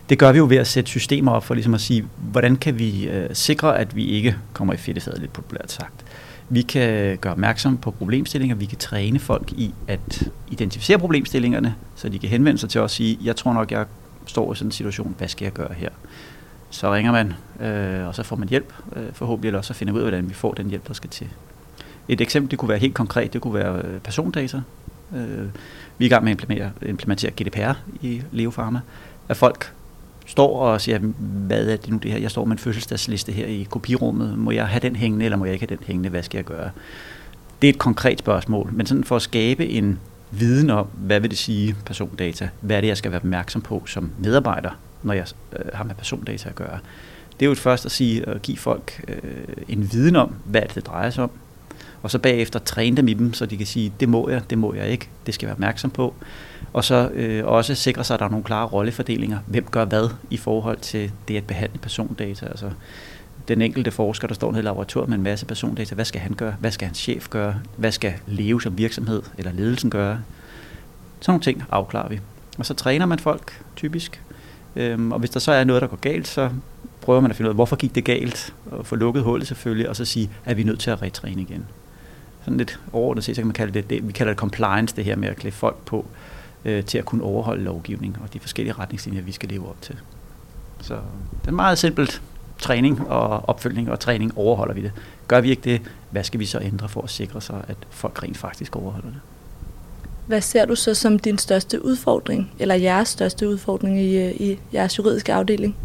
Det 0.10 0.20
gør 0.20 0.32
vi 0.32 0.38
jo 0.38 0.46
ved 0.50 0.58
at 0.58 0.68
sætte 0.68 0.90
systemer 0.90 1.32
op 1.32 1.44
for 1.44 1.54
ligesom 1.54 1.74
at 1.74 1.82
sige, 1.82 2.06
hvordan 2.32 2.56
kan 2.56 2.80
vi 2.80 3.08
øh, 3.08 3.30
sikre, 3.34 3.80
at 3.80 3.96
vi 3.96 4.06
ikke 4.06 4.36
kommer 4.54 4.74
i 4.74 4.78
fedtefadet, 4.78 5.20
lidt 5.20 5.34
populært 5.34 5.72
sagt. 5.72 6.06
Vi 6.50 6.62
kan 6.62 7.18
gøre 7.18 7.34
opmærksom 7.34 7.78
på 7.78 7.92
problemstillinger, 7.92 8.56
vi 8.56 8.66
kan 8.66 8.78
træne 8.78 9.20
folk 9.20 9.52
i 9.52 9.74
at 9.88 10.30
identificere 10.50 10.98
problemstillingerne, 10.98 11.76
så 11.96 12.10
de 12.10 12.20
kan 12.20 12.30
henvende 12.30 12.60
sig 12.60 12.70
til 12.70 12.82
os 12.82 12.84
og 12.84 12.90
sige, 12.90 13.18
jeg 13.24 13.36
tror 13.36 13.54
nok, 13.54 13.72
jeg 13.72 13.86
står 14.25 14.54
i 14.54 14.56
sådan 14.56 14.68
en 14.68 14.72
situation, 14.72 15.16
hvad 15.18 15.28
skal 15.28 15.46
jeg 15.46 15.54
gøre 15.54 15.74
her? 15.74 15.90
Så 16.70 16.94
ringer 16.94 17.12
man, 17.12 17.34
øh, 17.70 18.08
og 18.08 18.16
så 18.16 18.24
får 18.24 18.36
man 18.36 18.50
hjælp, 18.50 18.74
øh, 18.96 19.13
forhåbentlig, 19.13 19.48
eller 19.48 19.62
så 19.62 19.74
finder 19.74 19.94
vi 19.94 20.00
ud 20.00 20.04
af, 20.04 20.10
hvordan 20.10 20.30
vi 20.30 20.34
får 20.34 20.54
den 20.54 20.70
hjælp, 20.70 20.88
der 20.88 20.94
skal 20.94 21.10
til. 21.10 21.28
Et 22.08 22.22
eksempel, 22.22 22.51
det 22.51 22.60
kunne 22.60 22.70
være 22.70 22.78
helt 22.78 22.94
konkret, 22.94 23.34
det 23.34 23.42
kunne 23.42 23.54
være 23.54 23.82
øh, 23.82 24.00
persondata. 24.00 24.62
Øh, 25.16 25.48
vi 25.98 26.06
er 26.06 26.08
i 26.08 26.10
gang 26.10 26.24
med 26.24 26.32
at 26.32 26.36
implementere, 26.36 26.72
implementere 26.86 27.32
GDPR 27.32 27.74
i 28.01 28.22
Leo 28.32 28.50
Pharma, 28.50 28.80
at 29.30 29.38
folk 29.38 29.74
står 30.25 30.60
og 30.60 30.82
siger, 30.82 31.00
hvad 31.48 31.68
er 31.68 31.78
det 31.78 31.90
nu 31.90 31.98
det 31.98 32.12
her? 32.12 32.20
Jeg 32.20 32.32
står 32.32 32.46
med 32.46 32.51
en 32.51 32.58
fødselsdagsliste 32.58 33.32
her 33.32 33.46
i 33.46 33.68
kopirummet. 33.70 34.38
Må 34.38 34.51
jeg 34.51 34.68
have 34.68 34.80
den 34.80 34.96
hængende, 34.96 35.25
eller 35.25 35.38
må 35.38 35.46
jeg 35.46 35.54
ikke 35.54 35.68
have 35.70 35.78
den 35.78 35.86
hængende? 35.86 36.10
Hvad 36.10 36.24
skal 36.24 36.38
jeg 36.38 36.46
gøre? 36.46 36.70
Det 37.62 37.70
er 37.70 37.74
et 37.74 37.80
konkret 37.80 38.20
spørgsmål, 38.20 38.70
men 38.74 38.86
sådan 38.86 39.04
for 39.04 39.16
at 39.16 39.22
skabe 39.22 39.70
en 39.70 40.00
viden 40.32 40.70
om, 40.70 40.88
hvad 40.94 41.20
vil 41.20 41.30
det 41.30 41.38
sige 41.38 41.76
persondata? 41.86 42.50
Hvad 42.62 42.78
er 42.78 42.82
det, 42.82 42.88
jeg 42.88 42.98
skal 42.98 43.12
være 43.12 43.20
opmærksom 43.20 43.62
på 43.62 43.84
som 43.86 44.12
medarbejder, 44.20 44.72
når 45.04 45.14
jeg 45.14 45.26
øh, 45.60 45.66
har 45.74 45.84
med 45.84 45.96
persondata 45.96 46.50
at 46.50 46.56
gøre? 46.56 46.80
Det 47.40 47.46
er 47.46 47.50
jo 47.50 47.56
først 47.56 47.86
at 47.86 47.92
sige 47.92 48.30
at 48.30 48.42
give 48.42 48.58
folk 48.58 49.04
øh, 49.08 49.16
en 49.68 49.92
viden 49.92 50.16
om, 50.16 50.36
hvad 50.46 50.62
det 50.76 50.86
drejer 50.86 51.10
sig 51.10 51.24
om, 51.24 51.32
og 52.04 52.12
så 52.12 52.20
bagefter 52.20 52.60
træne 52.60 52.98
dem 52.98 53.08
i 53.08 53.14
dem, 53.14 53.34
så 53.34 53.46
de 53.46 53.58
kan 53.58 53.66
sige, 53.66 53.94
det 54.00 54.10
må 54.10 54.30
jeg, 54.30 54.42
det 54.50 54.58
må 54.58 54.74
jeg 54.74 54.88
ikke, 54.88 55.10
det 55.26 55.34
skal 55.34 55.46
jeg 55.46 55.48
være 55.48 55.56
opmærksom 55.56 55.92
på. 55.92 56.14
Og 56.74 56.84
så 56.84 57.10
øh, 57.14 57.46
også 57.46 57.76
sikre 57.76 58.04
sig, 58.04 58.14
at 58.14 58.20
der 58.20 58.26
er 58.26 58.30
nogle 58.30 58.44
klare 58.44 58.68
rollefordelinger. 58.68 59.40
Hvem 59.48 59.66
gør 59.72 59.86
hvad 59.86 60.10
i 60.30 60.38
forhold 60.38 60.78
til 60.78 61.12
det 61.28 61.38
at 61.38 61.44
behandle 61.44 61.80
persondata? 61.80 62.46
Altså, 62.46 62.70
den 63.51 63.62
enkelte 63.62 63.91
forsker, 63.91 64.27
der 64.27 64.36
står 64.36 64.51
nede 64.51 64.62
i 64.62 64.65
laboratoriet 64.65 65.10
med 65.10 65.17
en 65.17 65.24
masse 65.24 65.46
persondata, 65.46 65.96
hvad 65.96 66.05
skal 66.05 66.22
han 66.22 66.34
gøre? 66.34 66.55
Hvad 66.60 66.72
skal 66.72 66.86
hans 66.86 66.98
chef 66.98 67.29
gøre? 67.29 67.55
Hvad 67.77 67.91
skal 67.91 68.13
leve 68.27 68.62
som 68.62 68.77
virksomhed 68.77 69.24
eller 69.38 69.51
ledelsen 69.51 69.89
gøre? 69.89 70.20
Sådan 71.20 71.31
nogle 71.31 71.43
ting 71.43 71.63
afklarer 71.72 72.10
vi. 72.10 72.20
Og 72.58 72.65
så 72.65 72.74
træner 72.74 73.05
man 73.05 73.20
folk, 73.20 73.63
typisk. 73.75 74.22
Øhm, 74.75 75.12
og 75.12 75.20
hvis 75.20 75.29
der 75.29 75.39
så 75.39 75.51
er 75.51 75.63
noget, 75.63 75.81
der 75.81 75.88
går 75.88 75.98
galt, 75.98 76.27
så 76.27 76.50
prøver 77.01 77.22
man 77.22 77.31
at 77.31 77.38
finde 77.38 77.50
ud 77.50 77.51
af, 77.51 77.55
hvorfor 77.55 77.75
gik 77.75 77.96
det 77.96 78.05
galt, 78.05 78.53
og 78.72 78.86
få 78.86 78.96
lukket 78.96 79.24
hullet 79.24 79.48
selvfølgelig, 79.48 79.89
og 79.89 79.96
så 79.96 80.05
sige, 80.05 80.29
at 80.46 80.58
vi 80.58 80.62
er 80.62 80.65
nødt 80.65 80.79
til 80.79 80.91
at 80.91 81.01
retræne 81.01 81.41
igen. 81.41 81.65
Sådan 82.41 82.58
lidt 82.58 82.79
overordnet 82.93 83.24
set, 83.24 83.36
så 83.36 83.41
kan 83.41 83.48
man 83.48 83.53
kalde 83.53 83.74
det, 83.74 83.89
det 83.89 84.08
vi 84.08 84.12
kalder 84.12 84.34
det 84.34 84.39
compliance, 84.39 84.96
det 84.96 85.05
her 85.05 85.15
med 85.15 85.29
at 85.29 85.36
klæde 85.36 85.55
folk 85.55 85.77
på 85.86 86.05
øh, 86.65 86.84
til 86.84 86.98
at 86.98 87.05
kunne 87.05 87.24
overholde 87.24 87.63
lovgivning 87.63 88.17
og 88.24 88.34
de 88.34 88.39
forskellige 88.39 88.74
retningslinjer, 88.74 89.22
vi 89.22 89.31
skal 89.31 89.50
leve 89.50 89.70
op 89.70 89.81
til. 89.81 89.96
Så 90.81 90.93
det 91.41 91.48
er 91.48 91.51
meget 91.51 91.77
simpelt 91.77 92.22
træning 92.62 93.08
og 93.08 93.50
opfølgning 93.50 93.91
og 93.91 94.00
træning 94.00 94.38
overholder 94.38 94.74
vi 94.74 94.82
det. 94.82 94.91
Gør 95.27 95.41
vi 95.41 95.50
ikke 95.50 95.62
det, 95.62 95.82
hvad 96.10 96.24
skal 96.24 96.39
vi 96.39 96.46
så 96.46 96.60
ændre 96.60 96.89
for 96.89 97.01
at 97.01 97.10
sikre 97.10 97.41
sig, 97.41 97.62
at 97.68 97.77
folk 97.89 98.24
rent 98.24 98.38
faktisk 98.38 98.75
overholder 98.75 99.08
det? 99.08 99.20
Hvad 100.27 100.41
ser 100.41 100.65
du 100.65 100.75
så 100.75 100.94
som 100.94 101.20
din 101.20 101.38
største 101.38 101.86
udfordring, 101.86 102.51
eller 102.60 102.75
jeres 102.75 103.10
største 103.10 103.50
udfordring 103.50 104.00
i, 104.00 104.32
i 104.32 104.60
jeres 104.74 104.98
juridiske 104.98 105.34
afdeling? 105.34 105.75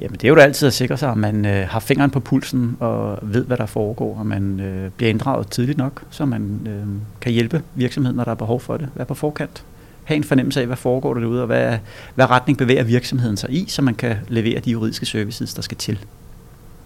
Jamen 0.00 0.12
det 0.12 0.24
er 0.24 0.28
jo 0.28 0.34
da 0.34 0.40
altid 0.40 0.66
at 0.66 0.74
sikre 0.74 0.96
sig, 0.96 1.10
at 1.10 1.16
man 1.16 1.46
øh, 1.46 1.68
har 1.68 1.80
fingeren 1.80 2.10
på 2.10 2.20
pulsen 2.20 2.76
og 2.80 3.18
ved, 3.22 3.44
hvad 3.44 3.56
der 3.56 3.66
foregår, 3.66 4.18
og 4.18 4.26
man 4.26 4.60
øh, 4.60 4.90
bliver 4.90 5.10
inddraget 5.10 5.50
tidligt 5.50 5.78
nok, 5.78 6.02
så 6.10 6.24
man 6.24 6.60
øh, 6.66 6.86
kan 7.20 7.32
hjælpe 7.32 7.62
virksomheden, 7.74 8.16
når 8.16 8.24
der 8.24 8.30
er 8.30 8.34
behov 8.34 8.60
for 8.60 8.76
det. 8.76 8.88
Være 8.94 9.06
på 9.06 9.14
forkant. 9.14 9.64
Ha' 10.04 10.14
en 10.14 10.24
fornemmelse 10.24 10.60
af, 10.60 10.66
hvad 10.66 10.76
foregår 10.76 11.14
der 11.14 11.20
derude, 11.20 11.40
og 11.40 11.46
hvad, 11.46 11.78
hvad 12.14 12.30
retning 12.30 12.58
bevæger 12.58 12.84
virksomheden 12.84 13.36
sig 13.36 13.50
i, 13.50 13.64
så 13.68 13.82
man 13.82 13.94
kan 13.94 14.16
levere 14.28 14.60
de 14.60 14.70
juridiske 14.70 15.06
services, 15.06 15.54
der 15.54 15.62
skal 15.62 15.76
til. 15.76 15.98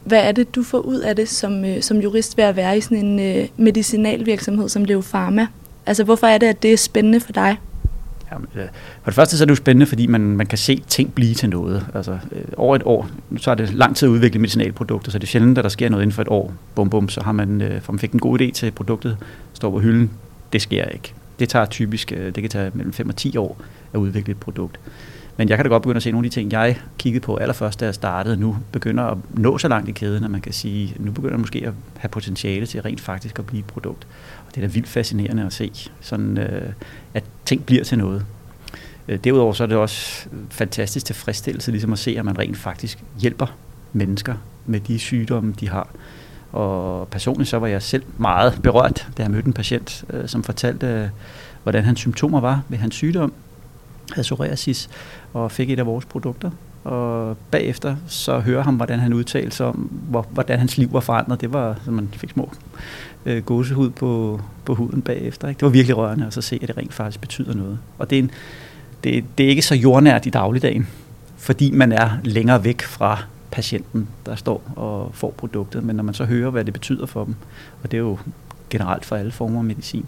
Hvad 0.05 0.19
er 0.19 0.33
det, 0.33 0.55
du 0.55 0.63
får 0.63 0.79
ud 0.79 0.99
af 0.99 1.17
det 1.17 1.29
som, 1.29 1.65
øh, 1.65 1.83
som 1.83 1.97
jurist 1.97 2.37
ved 2.37 2.45
at 2.45 2.57
være 2.57 2.79
i 2.79 2.81
sådan 2.81 3.05
en 3.05 3.21
øh, 3.21 3.49
medicinalvirksomhed 3.57 4.69
som 4.69 4.85
Leo 4.85 5.01
Pharma? 5.01 5.47
Altså 5.87 6.05
hvorfor 6.05 6.27
er 6.27 6.39
det, 6.39 6.47
at 6.47 6.63
det 6.63 6.73
er 6.73 6.77
spændende 6.77 7.21
for 7.21 7.33
dig? 7.33 7.57
Jamen, 8.33 8.49
øh, 8.55 8.63
for 9.03 9.11
det 9.11 9.15
første 9.15 9.37
så 9.37 9.45
er 9.45 9.47
det 9.47 9.51
jo 9.51 9.57
spændende, 9.57 9.87
fordi 9.87 10.07
man, 10.07 10.21
man 10.21 10.47
kan 10.47 10.59
se 10.59 10.83
ting 10.89 11.15
blive 11.15 11.35
til 11.35 11.51
noget. 11.51 11.87
Altså 11.95 12.13
øh, 12.13 12.45
over 12.57 12.77
et 12.77 12.83
år, 12.85 13.09
så 13.37 13.51
er 13.51 13.55
det 13.55 13.75
lang 13.75 13.97
tid 13.97 14.09
at 14.09 14.11
udvikle 14.11 14.41
medicinalprodukter, 14.41 15.11
så 15.11 15.19
det 15.19 15.25
er 15.25 15.29
sjældent, 15.29 15.59
at 15.59 15.65
der 15.65 15.71
sker 15.71 15.89
noget 15.89 16.03
inden 16.03 16.15
for 16.15 16.23
et 16.23 16.29
år. 16.29 16.53
Bum 16.75 16.91
bum, 16.91 17.09
så 17.09 17.23
har 17.23 17.33
man, 17.33 17.63
øh, 17.63 17.81
for 17.81 17.93
man 17.93 17.99
fik 17.99 18.13
en 18.13 18.21
god 18.21 18.41
idé 18.41 18.51
til 18.51 18.71
produktet, 18.71 19.17
står 19.53 19.71
på 19.71 19.81
hylden. 19.81 20.11
Det 20.53 20.63
sker 20.63 20.85
ikke. 20.85 21.15
Det 21.38 21.49
tager 21.49 21.66
typisk, 21.66 22.12
øh, 22.12 22.35
det 22.35 22.42
kan 22.42 22.50
tage 22.50 22.71
mellem 22.75 22.92
5 22.92 23.09
og 23.09 23.16
10 23.16 23.37
år 23.37 23.61
at 23.92 23.99
udvikle 23.99 24.30
et 24.30 24.40
produkt. 24.40 24.80
Men 25.37 25.49
jeg 25.49 25.59
kan 25.59 25.64
da 25.64 25.68
godt 25.68 25.83
begynde 25.83 25.97
at 25.97 26.02
se 26.02 26.11
nogle 26.11 26.26
af 26.26 26.30
de 26.30 26.35
ting, 26.35 26.52
jeg 26.52 26.78
kiggede 26.99 27.25
på 27.25 27.37
allerførst, 27.37 27.80
da 27.80 27.85
jeg 27.85 27.95
startede, 27.95 28.37
nu 28.37 28.57
begynder 28.73 29.04
at 29.04 29.18
nå 29.35 29.59
så 29.59 29.68
langt 29.68 29.88
i 29.88 29.92
kæden, 29.92 30.25
at 30.25 30.30
man 30.30 30.40
kan 30.40 30.52
sige, 30.52 30.95
nu 30.99 31.12
begynder 31.12 31.33
det 31.33 31.40
måske 31.40 31.62
at 31.66 31.73
have 31.97 32.09
potentiale 32.09 32.66
til 32.66 32.83
rent 32.83 33.00
faktisk 33.00 33.38
at 33.38 33.47
blive 33.47 33.59
et 33.59 33.64
produkt. 33.64 34.07
Og 34.47 34.54
det 34.54 34.62
er 34.62 34.66
da 34.66 34.73
vildt 34.73 34.88
fascinerende 34.88 35.47
at 35.47 35.52
se, 35.52 35.73
sådan, 36.00 36.38
øh, 36.38 36.73
at 37.14 37.25
ting 37.45 37.66
bliver 37.66 37.85
til 37.85 37.99
noget. 37.99 38.25
Øh, 39.09 39.18
derudover 39.25 39.52
så 39.52 39.62
er 39.62 39.66
det 39.66 39.76
også 39.76 40.28
fantastisk 40.50 41.07
tilfredsstillelse 41.07 41.71
ligesom 41.71 41.92
at 41.92 41.99
se, 41.99 42.14
at 42.18 42.25
man 42.25 42.38
rent 42.38 42.57
faktisk 42.57 42.99
hjælper 43.21 43.57
mennesker 43.92 44.35
med 44.66 44.80
de 44.80 44.99
sygdomme, 44.99 45.54
de 45.61 45.68
har. 45.68 45.88
Og 46.52 47.09
personligt 47.09 47.50
så 47.50 47.59
var 47.59 47.67
jeg 47.67 47.83
selv 47.83 48.02
meget 48.19 48.61
berørt, 48.62 49.09
da 49.17 49.23
jeg 49.23 49.31
mødte 49.31 49.47
en 49.47 49.52
patient, 49.52 50.05
øh, 50.11 50.28
som 50.28 50.43
fortalte, 50.43 50.87
øh, 50.87 51.09
hvordan 51.62 51.85
hans 51.85 51.99
symptomer 51.99 52.40
var 52.40 52.62
ved 52.69 52.78
hans 52.78 52.95
sygdom, 52.95 53.33
havde 54.12 54.25
psoriasis, 54.25 54.90
og 55.33 55.52
fik 55.52 55.71
et 55.71 55.78
af 55.78 55.87
vores 55.87 56.05
produkter. 56.05 56.50
Og 56.85 57.37
bagefter 57.50 57.97
så 58.07 58.38
hører 58.38 58.62
ham, 58.62 58.76
hvordan 58.76 58.99
han 58.99 59.12
udtalte 59.12 59.57
sig 59.57 59.67
om, 59.67 59.90
hvor, 60.09 60.26
hvordan 60.31 60.59
hans 60.59 60.78
liv 60.78 60.93
var 60.93 61.00
forandret. 61.00 61.40
Det 61.40 61.52
var, 61.52 61.76
så 61.85 61.90
man 61.90 62.09
fik 62.12 62.31
små 62.31 62.52
øh, 63.26 63.45
gåsehud 63.45 63.90
på, 63.90 64.40
på 64.64 64.75
huden 64.75 65.02
bagefter. 65.02 65.49
Ikke? 65.49 65.59
Det 65.59 65.64
var 65.64 65.71
virkelig 65.71 65.97
rørende 65.97 66.26
at 66.26 66.35
så 66.35 66.40
se, 66.40 66.59
at 66.62 66.69
det 66.69 66.76
rent 66.76 66.95
faktisk 66.95 67.21
betyder 67.21 67.55
noget. 67.55 67.78
Og 67.99 68.11
det 68.11 68.19
er, 68.19 68.23
en, 68.23 68.31
det, 69.05 69.25
det 69.38 69.47
er 69.47 69.50
ikke 69.50 69.62
så 69.62 69.75
jordnært 69.75 70.26
i 70.26 70.31
dagligdagen, 70.31 70.88
fordi 71.37 71.71
man 71.71 71.93
er 71.93 72.11
længere 72.25 72.64
væk 72.64 72.83
fra 72.83 73.23
patienten, 73.50 74.09
der 74.26 74.35
står 74.35 74.62
og 74.76 75.11
får 75.14 75.31
produktet. 75.31 75.85
Men 75.85 75.97
når 75.97 76.02
man 76.02 76.14
så 76.14 76.25
hører, 76.25 76.50
hvad 76.50 76.64
det 76.64 76.73
betyder 76.73 77.07
for 77.07 77.25
dem, 77.25 77.35
og 77.83 77.90
det 77.90 77.97
er 77.97 78.02
jo 78.02 78.19
generelt 78.71 79.05
for 79.05 79.17
alle 79.17 79.33
former 79.33 79.59
af 79.59 79.64
medicin, 79.64 80.07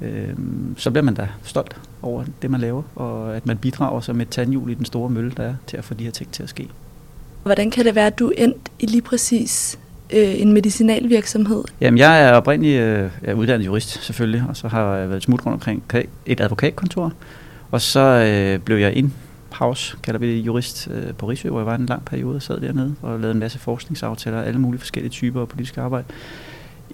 øh, 0.00 0.28
så 0.76 0.90
bliver 0.90 1.04
man 1.04 1.14
da 1.14 1.28
stolt 1.42 1.76
over 2.02 2.24
det, 2.42 2.50
man 2.50 2.60
laver, 2.60 2.82
og 2.94 3.36
at 3.36 3.46
man 3.46 3.58
bidrager 3.58 4.00
som 4.00 4.20
et 4.20 4.28
tandhjul 4.28 4.70
i 4.70 4.74
den 4.74 4.84
store 4.84 5.10
mølle, 5.10 5.32
der 5.36 5.42
er 5.42 5.54
til 5.66 5.76
at 5.76 5.84
få 5.84 5.94
de 5.94 6.04
her 6.04 6.10
ting 6.10 6.32
til 6.32 6.42
at 6.42 6.48
ske. 6.48 6.68
Hvordan 7.42 7.70
kan 7.70 7.84
det 7.84 7.94
være, 7.94 8.06
at 8.06 8.18
du 8.18 8.32
endt 8.36 8.68
i 8.78 8.86
lige 8.86 9.02
præcis 9.02 9.78
øh, 10.12 10.40
en 10.40 10.52
medicinalvirksomhed? 10.52 11.64
Jamen, 11.80 11.98
jeg 11.98 12.22
er 12.22 12.32
oprindeligt 12.32 12.80
øh, 12.80 13.10
er 13.22 13.34
uddannet 13.34 13.66
jurist, 13.66 14.04
selvfølgelig, 14.04 14.44
og 14.48 14.56
så 14.56 14.68
har 14.68 14.96
jeg 14.96 15.10
været 15.10 15.22
smut 15.22 15.46
rundt 15.46 15.54
omkring 15.54 15.82
et 16.26 16.40
advokatkontor, 16.40 17.12
og 17.70 17.80
så 17.80 18.00
øh, 18.00 18.58
blev 18.58 18.76
jeg 18.76 18.92
ind 18.92 19.10
pause, 19.50 19.96
kalder 20.02 20.20
vi 20.20 20.36
det, 20.36 20.46
jurist 20.46 20.88
øh, 20.90 21.14
på 21.14 21.28
Rigsø, 21.28 21.48
hvor 21.48 21.58
jeg 21.58 21.66
var 21.66 21.74
en 21.74 21.86
lang 21.86 22.04
periode 22.04 22.36
og 22.36 22.42
sad 22.42 22.60
dernede 22.60 22.94
og 23.02 23.20
lavede 23.20 23.32
en 23.34 23.40
masse 23.40 23.58
forskningsaftaler, 23.58 24.42
alle 24.42 24.60
mulige 24.60 24.78
forskellige 24.80 25.10
typer 25.10 25.40
af 25.40 25.48
politisk 25.48 25.78
arbejde 25.78 26.06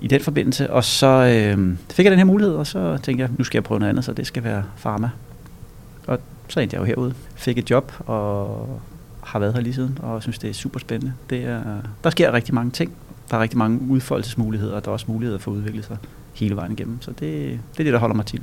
i 0.01 0.09
den 0.09 0.21
forbindelse. 0.21 0.71
Og 0.71 0.85
så 0.85 1.07
øh, 1.07 1.77
fik 1.91 2.05
jeg 2.05 2.11
den 2.11 2.19
her 2.19 2.27
mulighed, 2.27 2.55
og 2.55 2.67
så 2.67 2.99
tænkte 3.03 3.23
jeg, 3.23 3.31
nu 3.39 3.45
skal 3.45 3.59
jeg 3.59 3.65
prøve 3.65 3.79
noget 3.79 3.91
andet, 3.91 4.05
så 4.05 4.13
det 4.13 4.27
skal 4.27 4.45
være 4.45 4.65
pharma. 4.83 5.11
Og 6.07 6.19
så 6.49 6.61
endte 6.61 6.75
jeg 6.75 6.81
jo 6.81 6.85
herude, 6.85 7.15
fik 7.35 7.59
et 7.59 7.71
job 7.71 7.93
og 8.07 8.81
har 9.23 9.39
været 9.39 9.55
her 9.55 9.61
lige 9.61 9.75
siden, 9.75 9.99
og 10.03 10.23
synes, 10.23 10.39
det 10.39 10.51
er 10.51 10.55
super 10.55 10.81
spændende. 10.81 11.13
Det 11.31 11.45
er, 11.45 11.63
der 12.05 12.11
sker 12.11 12.33
rigtig 12.33 12.55
mange 12.55 12.71
ting. 12.71 12.93
Der 13.31 13.37
er 13.37 13.43
rigtig 13.43 13.59
mange 13.59 13.81
udfoldelsesmuligheder, 13.91 14.75
og 14.75 14.85
der 14.85 14.91
er 14.91 14.93
også 14.93 15.07
muligheder 15.09 15.39
for 15.39 15.51
at 15.51 15.57
udvikle 15.57 15.83
sig 15.83 15.97
hele 16.35 16.57
vejen 16.57 16.73
igennem. 16.73 17.03
Så 17.03 17.11
det, 17.11 17.21
det 17.73 17.81
er 17.81 17.85
det, 17.85 17.93
der 17.93 17.99
holder 17.99 18.17
mig 18.17 18.27
til. 18.27 18.43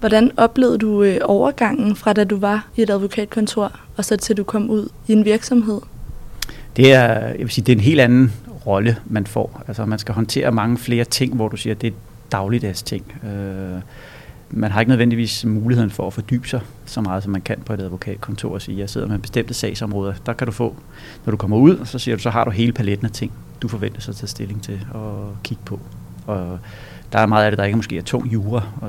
Hvordan 0.00 0.30
oplevede 0.36 0.78
du 0.78 1.02
øh, 1.02 1.18
overgangen 1.24 1.96
fra 1.96 2.12
da 2.12 2.24
du 2.24 2.36
var 2.36 2.68
i 2.76 2.82
et 2.82 2.90
advokatkontor, 2.90 3.72
og 3.96 4.04
så 4.04 4.16
til 4.16 4.36
du 4.36 4.44
kom 4.44 4.70
ud 4.70 4.88
i 5.08 5.12
en 5.12 5.24
virksomhed? 5.24 5.80
Det 6.76 6.92
er, 6.92 7.12
jeg 7.12 7.38
vil 7.38 7.50
sige, 7.50 7.64
det 7.64 7.72
er 7.72 7.76
en 7.76 7.82
helt 7.82 8.00
anden 8.00 8.32
rolle, 8.66 8.96
man 9.06 9.26
får. 9.26 9.62
Altså 9.68 9.84
man 9.84 9.98
skal 9.98 10.14
håndtere 10.14 10.52
mange 10.52 10.78
flere 10.78 11.04
ting, 11.04 11.34
hvor 11.34 11.48
du 11.48 11.56
siger, 11.56 11.74
at 11.74 11.80
det 11.80 11.88
er 11.88 11.96
dagligdags 12.32 12.82
ting. 12.82 13.14
Øh, 13.24 13.80
man 14.50 14.70
har 14.70 14.80
ikke 14.80 14.90
nødvendigvis 14.90 15.44
muligheden 15.44 15.90
for 15.90 16.06
at 16.06 16.12
fordybe 16.12 16.48
sig 16.48 16.60
så 16.86 17.00
meget, 17.00 17.22
som 17.22 17.32
man 17.32 17.40
kan 17.40 17.58
på 17.66 17.72
et 17.72 17.80
advokatkontor 17.80 18.54
og 18.54 18.62
sige, 18.62 18.78
jeg 18.78 18.90
sidder 18.90 19.06
med 19.06 19.18
bestemte 19.18 19.54
sagsområder. 19.54 20.14
Der 20.26 20.32
kan 20.32 20.46
du 20.46 20.52
få, 20.52 20.76
når 21.24 21.30
du 21.30 21.36
kommer 21.36 21.56
ud, 21.56 21.84
så 21.84 21.98
siger 21.98 22.16
du, 22.16 22.22
så 22.22 22.30
har 22.30 22.44
du 22.44 22.50
hele 22.50 22.72
paletten 22.72 23.06
af 23.06 23.12
ting, 23.12 23.32
du 23.62 23.68
forventer 23.68 24.00
sig 24.00 24.12
at 24.12 24.16
tage 24.16 24.28
stilling 24.28 24.62
til 24.62 24.86
og 24.92 25.36
kigge 25.44 25.62
på. 25.64 25.80
Og 26.26 26.58
der 27.12 27.18
er 27.18 27.26
meget 27.26 27.44
af 27.44 27.50
det, 27.50 27.58
der 27.58 27.64
ikke 27.64 27.76
måske 27.76 27.98
er 27.98 28.02
tung 28.02 28.32
jura. 28.32 28.62
Øh, 28.82 28.88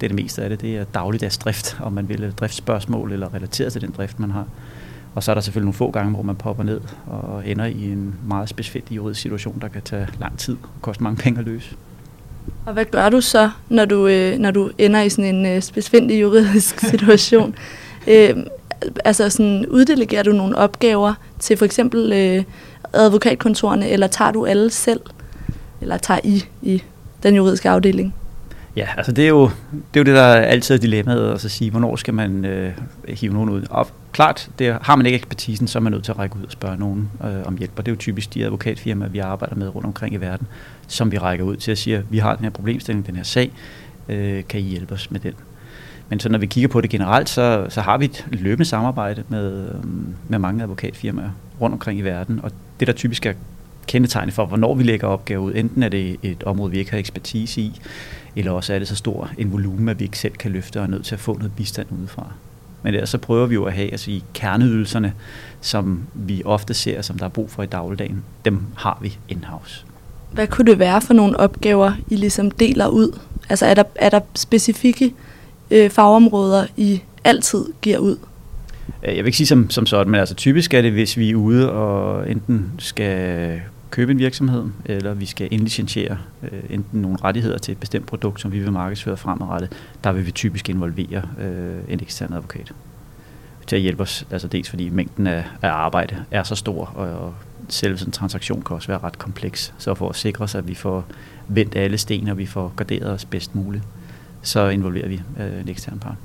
det 0.00 0.04
er 0.04 0.08
det 0.08 0.14
meste 0.14 0.42
af 0.42 0.48
det, 0.48 0.60
det 0.60 0.76
er 0.76 0.84
dagligdags 0.84 1.38
drift, 1.38 1.76
om 1.80 1.92
man 1.92 2.08
vil 2.08 2.32
driftsspørgsmål 2.36 3.12
eller 3.12 3.34
relateret 3.34 3.72
til 3.72 3.80
den 3.80 3.94
drift, 3.96 4.20
man 4.20 4.30
har. 4.30 4.46
Og 5.14 5.22
så 5.22 5.32
er 5.32 5.34
der 5.34 5.42
selvfølgelig 5.42 5.66
nogle 5.66 5.76
få 5.76 5.90
gange, 5.90 6.12
hvor 6.12 6.22
man 6.22 6.36
popper 6.36 6.64
ned 6.64 6.80
og 7.06 7.48
ender 7.48 7.64
i 7.64 7.84
en 7.92 8.14
meget 8.26 8.48
specifik 8.48 8.84
juridisk 8.90 9.20
situation, 9.20 9.58
der 9.60 9.68
kan 9.68 9.82
tage 9.82 10.08
lang 10.20 10.38
tid 10.38 10.56
og 10.62 10.82
koste 10.82 11.02
mange 11.02 11.16
penge 11.16 11.38
at 11.38 11.44
løse. 11.44 11.76
Og 12.66 12.72
hvad 12.72 12.84
gør 12.84 13.08
du 13.08 13.20
så, 13.20 13.50
når 13.68 13.84
du, 13.84 14.06
øh, 14.06 14.38
når 14.38 14.50
du 14.50 14.70
ender 14.78 15.00
i 15.00 15.08
sådan 15.08 15.34
en 15.34 15.46
øh, 15.46 15.62
specifik 15.62 16.10
juridisk 16.10 16.80
situation? 16.90 17.54
øh, 18.06 18.36
altså 19.04 19.30
sådan, 19.30 19.66
uddelegerer 19.66 20.22
du 20.22 20.32
nogle 20.32 20.56
opgaver 20.56 21.14
til 21.38 21.56
for 21.56 21.64
eksempel 21.64 22.12
øh, 22.12 22.44
advokatkontorerne, 22.92 23.88
eller 23.88 24.06
tager 24.06 24.30
du 24.30 24.46
alle 24.46 24.70
selv? 24.70 25.00
Eller 25.82 25.96
tager 25.96 26.20
I 26.24 26.44
i 26.62 26.82
den 27.22 27.34
juridiske 27.34 27.70
afdeling? 27.70 28.14
Ja, 28.76 28.86
altså 28.96 29.12
det 29.12 29.24
er 29.24 29.28
jo 29.28 29.50
det, 29.94 30.00
er 30.00 30.00
jo 30.00 30.04
det 30.04 30.14
der 30.14 30.24
altid 30.24 30.74
er 30.74 30.78
dilemmaet, 30.78 31.30
altså, 31.30 31.46
at 31.46 31.50
sige, 31.50 31.70
hvornår 31.70 31.96
skal 31.96 32.14
man 32.14 32.44
øh, 32.44 32.72
hive 33.08 33.32
nogen 33.32 33.50
ud. 33.50 33.62
Og 33.70 33.88
klart, 34.12 34.50
det 34.58 34.78
har 34.82 34.96
man 34.96 35.06
ikke 35.06 35.16
ekspertisen, 35.16 35.68
så 35.68 35.78
er 35.78 35.80
man 35.80 35.92
nødt 35.92 36.04
til 36.04 36.12
at 36.12 36.18
række 36.18 36.36
ud 36.36 36.44
og 36.44 36.52
spørge 36.52 36.76
nogen 36.76 37.10
øh, 37.24 37.46
om 37.46 37.56
hjælp. 37.56 37.72
Og 37.76 37.86
det 37.86 37.92
er 37.92 37.94
jo 37.94 37.98
typisk 37.98 38.34
de 38.34 38.44
advokatfirmaer, 38.44 39.08
vi 39.08 39.18
arbejder 39.18 39.56
med 39.56 39.74
rundt 39.74 39.86
omkring 39.86 40.14
i 40.14 40.16
verden, 40.16 40.46
som 40.86 41.12
vi 41.12 41.18
rækker 41.18 41.44
ud 41.44 41.56
til 41.56 41.70
at 41.70 41.78
sige, 41.78 42.04
vi 42.10 42.18
har 42.18 42.34
den 42.36 42.44
her 42.44 42.50
problemstilling, 42.50 43.06
den 43.06 43.16
her 43.16 43.22
sag, 43.22 43.50
øh, 44.08 44.44
kan 44.48 44.60
I 44.60 44.62
hjælpe 44.62 44.94
os 44.94 45.10
med 45.10 45.20
den? 45.20 45.32
Men 46.08 46.20
så 46.20 46.28
når 46.28 46.38
vi 46.38 46.46
kigger 46.46 46.68
på 46.68 46.80
det 46.80 46.90
generelt, 46.90 47.28
så, 47.28 47.66
så 47.68 47.80
har 47.80 47.98
vi 47.98 48.04
et 48.04 48.26
løbende 48.30 48.64
samarbejde 48.64 49.22
med, 49.28 49.68
øh, 49.68 49.74
med 50.28 50.38
mange 50.38 50.62
advokatfirmaer 50.62 51.30
rundt 51.60 51.72
omkring 51.72 51.98
i 51.98 52.02
verden. 52.02 52.40
Og 52.42 52.50
det, 52.80 52.86
der 52.86 52.94
typisk 52.94 53.26
er 53.26 53.32
kendetegnende 53.86 54.34
for, 54.34 54.46
hvornår 54.46 54.74
vi 54.74 54.82
lægger 54.82 55.06
opgaver 55.06 55.42
ud. 55.42 55.54
Enten 55.54 55.82
er 55.82 55.88
det 55.88 56.16
et 56.22 56.42
område, 56.42 56.70
vi 56.70 56.78
ikke 56.78 56.90
har 56.90 56.98
ekspertise 56.98 57.60
i, 57.60 57.80
eller 58.36 58.52
også 58.52 58.74
er 58.74 58.78
det 58.78 58.88
så 58.88 58.96
stor 58.96 59.30
en 59.38 59.52
volumen, 59.52 59.88
at 59.88 59.98
vi 59.98 60.04
ikke 60.04 60.18
selv 60.18 60.32
kan 60.32 60.50
løfte 60.50 60.76
og 60.76 60.82
er 60.82 60.88
nødt 60.88 61.04
til 61.04 61.14
at 61.14 61.20
få 61.20 61.36
noget 61.36 61.52
bistand 61.56 61.86
udefra. 62.00 62.26
Men 62.82 62.94
ellers 62.94 63.10
så 63.10 63.18
prøver 63.18 63.46
vi 63.46 63.54
jo 63.54 63.64
at 63.64 63.72
have 63.72 63.90
altså 63.90 64.10
i 64.10 64.24
kerneydelserne, 64.34 65.12
som 65.60 66.02
vi 66.14 66.42
ofte 66.44 66.74
ser, 66.74 67.02
som 67.02 67.18
der 67.18 67.24
er 67.24 67.28
brug 67.28 67.50
for 67.50 67.62
i 67.62 67.66
dagligdagen, 67.66 68.24
dem 68.44 68.60
har 68.76 68.98
vi 69.02 69.18
in-house. 69.28 69.84
Hvad 70.32 70.46
kunne 70.46 70.70
det 70.70 70.78
være 70.78 71.00
for 71.00 71.14
nogle 71.14 71.40
opgaver, 71.40 71.92
I 72.08 72.16
ligesom 72.16 72.50
deler 72.50 72.86
ud? 72.88 73.18
Altså 73.48 73.66
er 73.66 73.74
der, 73.74 73.82
er 73.94 74.08
der 74.08 74.20
specifikke 74.34 75.14
øh, 75.70 75.90
fagområder, 75.90 76.66
I 76.76 77.02
altid 77.24 77.64
giver 77.82 77.98
ud? 77.98 78.16
Øh, 79.02 79.16
jeg 79.16 79.24
vil 79.24 79.26
ikke 79.26 79.36
sige 79.36 79.46
som, 79.46 79.70
som 79.70 79.86
sådan, 79.86 80.10
men 80.10 80.20
altså 80.20 80.34
typisk 80.34 80.74
er 80.74 80.82
det, 80.82 80.92
hvis 80.92 81.16
vi 81.16 81.30
er 81.30 81.34
ude 81.34 81.72
og 81.72 82.30
enten 82.30 82.72
skal 82.78 83.60
købe 83.90 84.12
en 84.12 84.18
virksomhed, 84.18 84.64
eller 84.84 85.14
vi 85.14 85.26
skal 85.26 85.48
indlicentiere 85.50 86.18
øh, 86.42 86.60
enten 86.70 87.02
nogle 87.02 87.18
rettigheder 87.24 87.58
til 87.58 87.72
et 87.72 87.78
bestemt 87.78 88.06
produkt, 88.06 88.40
som 88.40 88.52
vi 88.52 88.58
vil 88.58 88.72
markedsføre 88.72 89.16
fremadrettet, 89.16 89.72
der 90.04 90.12
vil 90.12 90.26
vi 90.26 90.30
typisk 90.30 90.68
involvere 90.68 91.22
øh, 91.40 91.78
en 91.88 92.00
ekstern 92.02 92.32
advokat 92.32 92.72
til 93.66 93.76
at 93.76 93.82
hjælpe 93.82 94.02
os, 94.02 94.26
altså 94.30 94.48
dels 94.48 94.70
fordi 94.70 94.88
mængden 94.88 95.26
af, 95.26 95.44
af 95.62 95.70
arbejde 95.70 96.24
er 96.30 96.42
så 96.42 96.54
stor, 96.54 96.84
og, 96.84 97.26
og 97.26 97.34
selve 97.68 97.98
sådan 97.98 98.08
en 98.08 98.12
transaktion 98.12 98.62
kan 98.62 98.76
også 98.76 98.88
være 98.88 98.98
ret 98.98 99.18
kompleks. 99.18 99.74
Så 99.78 99.94
for 99.94 100.08
at 100.08 100.16
sikre 100.16 100.44
os, 100.44 100.54
at 100.54 100.68
vi 100.68 100.74
får 100.74 101.04
vendt 101.48 101.76
alle 101.76 101.98
sten, 101.98 102.28
og 102.28 102.38
vi 102.38 102.46
får 102.46 102.72
garderet 102.76 103.10
os 103.10 103.24
bedst 103.24 103.54
muligt, 103.54 103.84
så 104.42 104.68
involverer 104.68 105.08
vi 105.08 105.22
øh, 105.40 105.60
en 105.60 105.68
ekstern 105.68 105.98
part. 105.98 106.16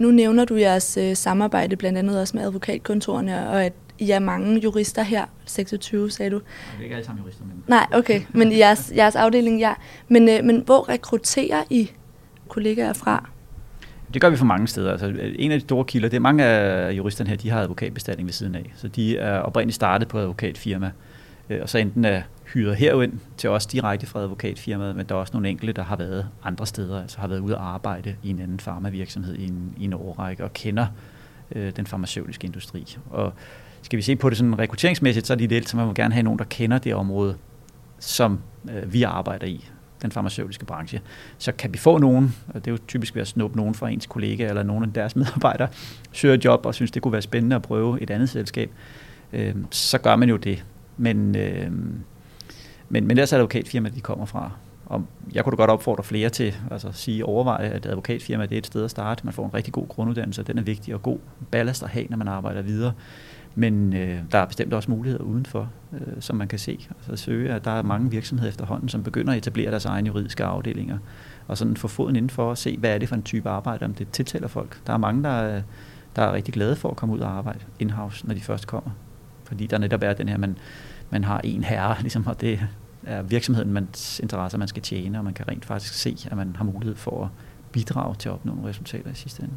Nu 0.00 0.10
nævner 0.10 0.44
du 0.44 0.56
jeres 0.56 0.96
øh, 0.96 1.16
samarbejde 1.16 1.76
blandt 1.76 1.98
andet 1.98 2.20
også 2.20 2.36
med 2.36 2.44
advokatkontorerne, 2.44 3.48
og 3.48 3.64
at 3.64 3.72
I 3.98 4.10
er 4.10 4.18
mange 4.18 4.60
jurister 4.60 5.02
her. 5.02 5.24
26, 5.44 6.10
sagde 6.10 6.30
du. 6.30 6.36
Det 6.36 6.44
er 6.78 6.82
ikke 6.82 6.94
alle 6.94 7.06
sammen 7.06 7.22
jurister. 7.22 7.44
Men... 7.44 7.64
Nej, 7.66 7.86
okay. 7.92 8.20
Men 8.34 8.58
jeres, 8.58 8.92
jeres 8.96 9.16
afdeling, 9.16 9.58
ja. 9.58 9.74
Men, 10.08 10.28
øh, 10.28 10.44
men 10.44 10.62
hvor 10.66 10.88
rekrutterer 10.88 11.62
I 11.70 11.90
kollegaer 12.48 12.92
fra? 12.92 13.28
Det 14.14 14.22
gør 14.22 14.30
vi 14.30 14.36
for 14.36 14.44
mange 14.44 14.68
steder. 14.68 14.92
Altså, 14.92 15.12
en 15.38 15.52
af 15.52 15.58
de 15.58 15.64
store 15.64 15.84
kilder, 15.84 16.08
det 16.08 16.16
er 16.16 16.20
mange 16.20 16.44
af 16.44 16.92
juristerne 16.92 17.30
her, 17.30 17.36
de 17.36 17.50
har 17.50 17.60
advokatbestanding 17.60 18.26
ved 18.26 18.32
siden 18.32 18.54
af. 18.54 18.72
Så 18.76 18.88
de 18.88 19.18
er 19.18 19.38
oprindeligt 19.38 19.74
startet 19.74 20.08
på 20.08 20.18
advokatfirma, 20.18 20.90
øh, 21.50 21.58
og 21.62 21.68
så 21.68 21.78
enten 21.78 22.04
er 22.04 22.22
hyret 22.54 22.76
herind 22.76 23.12
til 23.36 23.50
os 23.50 23.66
direkte 23.66 24.06
fra 24.06 24.20
advokatfirmaet, 24.20 24.96
men 24.96 25.06
der 25.06 25.14
er 25.14 25.18
også 25.18 25.32
nogle 25.32 25.48
enkelte, 25.48 25.72
der 25.72 25.82
har 25.82 25.96
været 25.96 26.26
andre 26.44 26.66
steder, 26.66 27.02
altså 27.02 27.20
har 27.20 27.28
været 27.28 27.40
ude 27.40 27.54
at 27.54 27.60
arbejde 27.60 28.16
i 28.22 28.30
en 28.30 28.40
anden 28.40 28.60
farmavirksomhed 28.60 29.34
i 29.34 29.46
en, 29.46 29.74
i 29.76 29.84
en 29.84 29.92
årrække 29.92 30.44
og 30.44 30.52
kender 30.52 30.86
øh, 31.52 31.72
den 31.76 31.86
farmaceutiske 31.86 32.46
industri. 32.46 32.96
Og 33.10 33.32
skal 33.82 33.96
vi 33.96 34.02
se 34.02 34.16
på 34.16 34.30
det 34.30 34.38
sådan 34.38 34.58
rekrutteringsmæssigt, 34.58 35.26
så 35.26 35.32
er 35.32 35.36
det 35.36 35.44
ideelt, 35.44 35.68
så 35.68 35.76
man 35.76 35.86
må 35.86 35.92
gerne 35.92 36.14
have 36.14 36.22
nogen, 36.22 36.38
der 36.38 36.44
kender 36.44 36.78
det 36.78 36.94
område, 36.94 37.36
som 37.98 38.40
øh, 38.70 38.92
vi 38.92 39.02
arbejder 39.02 39.46
i, 39.46 39.70
den 40.02 40.12
farmaceutiske 40.12 40.64
branche. 40.64 41.00
Så 41.38 41.52
kan 41.52 41.72
vi 41.72 41.78
få 41.78 41.98
nogen, 41.98 42.36
og 42.48 42.54
det 42.54 42.66
er 42.66 42.72
jo 42.72 42.78
typisk 42.88 43.14
ved 43.14 43.22
at 43.22 43.28
snuppe 43.28 43.56
nogen 43.56 43.74
fra 43.74 43.88
ens 43.88 44.06
kollega 44.06 44.48
eller 44.48 44.62
nogen 44.62 44.84
af 44.84 44.92
deres 44.92 45.16
medarbejdere, 45.16 45.68
søger 46.12 46.36
job 46.44 46.66
og 46.66 46.74
synes, 46.74 46.90
det 46.90 47.02
kunne 47.02 47.12
være 47.12 47.22
spændende 47.22 47.56
at 47.56 47.62
prøve 47.62 48.02
et 48.02 48.10
andet 48.10 48.28
selskab, 48.28 48.70
øh, 49.32 49.54
så 49.70 49.98
gør 49.98 50.16
man 50.16 50.28
jo 50.28 50.36
det. 50.36 50.64
Men, 50.96 51.36
øh, 51.36 51.70
men, 52.90 53.06
men 53.06 53.10
ellers 53.10 53.32
er 53.32 53.36
advokatfirma, 53.36 53.88
de 53.88 54.00
kommer 54.00 54.26
fra. 54.26 54.50
Og 54.86 55.06
jeg 55.32 55.44
kunne 55.44 55.50
da 55.50 55.56
godt 55.56 55.70
opfordre 55.70 56.04
flere 56.04 56.28
til 56.28 56.54
altså 56.70 56.92
sige, 56.92 57.24
overveje, 57.24 57.68
at 57.68 57.86
advokatfirma 57.86 58.46
det 58.46 58.52
er 58.52 58.58
et 58.58 58.66
sted 58.66 58.84
at 58.84 58.90
starte. 58.90 59.24
Man 59.24 59.32
får 59.34 59.46
en 59.46 59.54
rigtig 59.54 59.72
god 59.72 59.88
grunduddannelse, 59.88 60.42
og 60.42 60.46
den 60.46 60.58
er 60.58 60.62
vigtig 60.62 60.94
og 60.94 61.02
god 61.02 61.18
ballast 61.50 61.82
at 61.82 61.88
have, 61.88 62.06
når 62.10 62.16
man 62.16 62.28
arbejder 62.28 62.62
videre. 62.62 62.92
Men 63.54 63.92
øh, 63.92 64.18
der 64.32 64.38
er 64.38 64.46
bestemt 64.46 64.74
også 64.74 64.90
muligheder 64.90 65.24
udenfor, 65.24 65.70
øh, 65.92 66.00
som 66.20 66.36
man 66.36 66.48
kan 66.48 66.58
se. 66.58 66.88
Altså 66.96 67.24
søge, 67.24 67.52
at 67.52 67.64
der 67.64 67.70
er 67.70 67.82
mange 67.82 68.10
virksomheder 68.10 68.48
efterhånden, 68.48 68.88
som 68.88 69.02
begynder 69.02 69.32
at 69.32 69.38
etablere 69.38 69.70
deres 69.70 69.84
egne 69.84 70.06
juridiske 70.06 70.44
afdelinger, 70.44 70.98
og 71.48 71.58
sådan 71.58 71.76
få 71.76 71.88
foden 71.88 72.16
indenfor 72.16 72.50
og 72.50 72.58
se, 72.58 72.76
hvad 72.76 72.94
er 72.94 72.98
det 72.98 73.08
for 73.08 73.16
en 73.16 73.22
type 73.22 73.48
arbejde, 73.48 73.84
om 73.84 73.94
det 73.94 74.08
tiltaler 74.10 74.48
folk. 74.48 74.80
Der 74.86 74.92
er 74.92 74.98
mange, 74.98 75.22
der 75.22 75.28
er, 75.28 75.62
der 76.16 76.22
er 76.22 76.32
rigtig 76.32 76.54
glade 76.54 76.76
for 76.76 76.90
at 76.90 76.96
komme 76.96 77.14
ud 77.14 77.20
og 77.20 77.30
arbejde 77.30 77.60
in-house, 77.78 78.26
når 78.26 78.34
de 78.34 78.40
først 78.40 78.66
kommer. 78.66 78.90
Fordi 79.44 79.66
der 79.66 79.78
netop 79.78 80.02
er 80.02 80.12
den 80.12 80.28
her, 80.28 80.38
man, 80.38 80.58
man 81.10 81.24
har 81.24 81.40
en 81.44 81.64
herre, 81.64 81.96
ligesom, 82.02 82.26
og 82.26 82.40
det 82.40 82.60
er 83.06 83.22
virksomheden, 83.22 83.72
mans 83.72 84.20
interesser, 84.20 84.58
man 84.58 84.68
skal 84.68 84.82
tjene, 84.82 85.18
og 85.18 85.24
man 85.24 85.34
kan 85.34 85.48
rent 85.48 85.64
faktisk 85.64 85.94
se, 85.94 86.16
at 86.30 86.36
man 86.36 86.56
har 86.56 86.64
mulighed 86.64 86.96
for 86.96 87.24
at 87.24 87.28
bidrage 87.72 88.14
til 88.18 88.28
at 88.28 88.32
opnå 88.32 88.54
nogle 88.54 88.68
resultater 88.68 89.10
i 89.10 89.14
sidste 89.14 89.42
ende. 89.42 89.54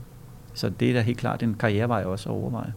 Så 0.54 0.70
det 0.70 0.90
er 0.90 0.94
da 0.94 1.02
helt 1.02 1.18
klart 1.18 1.44
en 1.44 1.54
karrierevej 1.54 2.04
også 2.04 2.30
at 2.30 2.34
overveje 2.34 2.74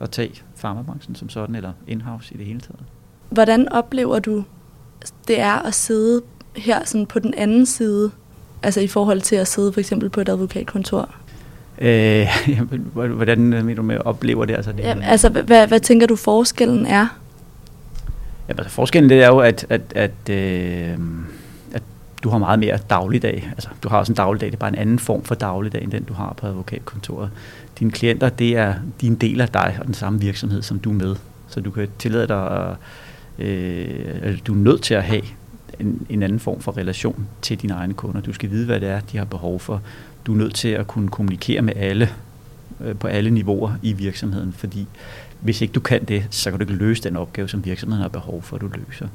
at 0.00 0.10
tage 0.10 0.42
farmabranchen 0.54 1.14
som 1.14 1.28
sådan, 1.28 1.54
eller 1.54 1.72
in-house 1.86 2.34
i 2.34 2.38
det 2.38 2.46
hele 2.46 2.60
taget. 2.60 2.80
Hvordan 3.30 3.68
oplever 3.68 4.18
du, 4.18 4.44
det 5.28 5.40
er 5.40 5.54
at 5.54 5.74
sidde 5.74 6.22
her 6.56 6.84
sådan 6.84 7.06
på 7.06 7.18
den 7.18 7.34
anden 7.34 7.66
side, 7.66 8.10
altså 8.62 8.80
i 8.80 8.86
forhold 8.86 9.20
til 9.20 9.36
at 9.36 9.48
sidde 9.48 9.72
for 9.72 9.80
eksempel 9.80 10.10
på 10.10 10.20
et 10.20 10.28
advokatkontor? 10.28 11.14
Øh, 11.78 12.26
hvordan 13.16 13.38
mener 13.40 13.74
du 13.74 13.82
med 13.82 13.94
at 13.94 14.06
opleve 14.06 14.46
det? 14.46 14.54
Altså, 14.54 14.72
det 14.72 14.78
Jamen, 14.78 15.02
altså 15.02 15.28
hvad, 15.28 15.66
hvad 15.66 15.80
tænker 15.80 16.06
du 16.06 16.16
forskellen 16.16 16.86
er? 16.86 17.18
Ja, 18.48 18.54
altså, 18.58 18.70
forskellen 18.70 19.10
det 19.10 19.22
er 19.22 19.28
jo, 19.28 19.38
at, 19.38 19.66
at, 19.68 19.82
at, 19.94 20.30
øh, 20.30 20.98
at 21.72 21.82
du 22.22 22.28
har 22.28 22.38
meget 22.38 22.58
mere 22.58 22.78
dagligdag. 22.90 23.48
Altså, 23.52 23.68
du 23.82 23.88
har 23.88 23.98
også 23.98 24.12
en 24.12 24.16
dagligdag, 24.16 24.46
det 24.46 24.54
er 24.54 24.58
bare 24.58 24.68
en 24.68 24.78
anden 24.78 24.98
form 24.98 25.22
for 25.22 25.34
dagligdag, 25.34 25.82
end 25.82 25.90
den 25.90 26.04
du 26.04 26.14
har 26.14 26.34
på 26.36 26.46
advokatkontoret 26.46 27.30
dine 27.78 27.90
klienter, 27.90 28.28
det 28.28 28.56
er, 28.56 28.74
din 29.00 29.14
del 29.14 29.40
af 29.40 29.48
dig 29.48 29.76
og 29.80 29.86
den 29.86 29.94
samme 29.94 30.20
virksomhed, 30.20 30.62
som 30.62 30.78
du 30.78 30.90
er 30.90 30.94
med. 30.94 31.16
Så 31.48 31.60
du 31.60 31.70
kan 31.70 31.88
tillade 31.98 32.28
dig, 32.28 32.50
at, 32.50 32.76
øh, 33.46 34.38
du 34.46 34.52
er 34.52 34.58
nødt 34.58 34.82
til 34.82 34.94
at 34.94 35.02
have 35.02 35.22
en, 35.80 36.06
en 36.08 36.22
anden 36.22 36.40
form 36.40 36.60
for 36.60 36.76
relation 36.76 37.26
til 37.42 37.62
dine 37.62 37.74
egne 37.74 37.94
kunder. 37.94 38.20
Du 38.20 38.32
skal 38.32 38.50
vide, 38.50 38.66
hvad 38.66 38.80
det 38.80 38.88
er, 38.88 39.00
de 39.00 39.18
har 39.18 39.24
behov 39.24 39.60
for. 39.60 39.82
Du 40.26 40.32
er 40.32 40.36
nødt 40.36 40.54
til 40.54 40.68
at 40.68 40.86
kunne 40.86 41.08
kommunikere 41.08 41.62
med 41.62 41.72
alle 41.76 42.10
øh, 42.80 42.96
på 42.96 43.06
alle 43.06 43.30
niveauer 43.30 43.72
i 43.82 43.92
virksomheden, 43.92 44.52
fordi 44.52 44.86
hvis 45.44 45.60
ikke 45.60 45.72
du 45.72 45.80
kan 45.80 46.04
det, 46.04 46.26
så 46.30 46.50
kan 46.50 46.58
du 46.58 46.62
ikke 46.62 46.74
løse 46.74 47.02
den 47.02 47.16
opgave, 47.16 47.48
som 47.48 47.64
virksomheden 47.64 48.02
har 48.02 48.08
behov 48.08 48.42
for, 48.42 48.56
at 48.56 48.62
du 48.62 48.68
løser. 48.74 49.08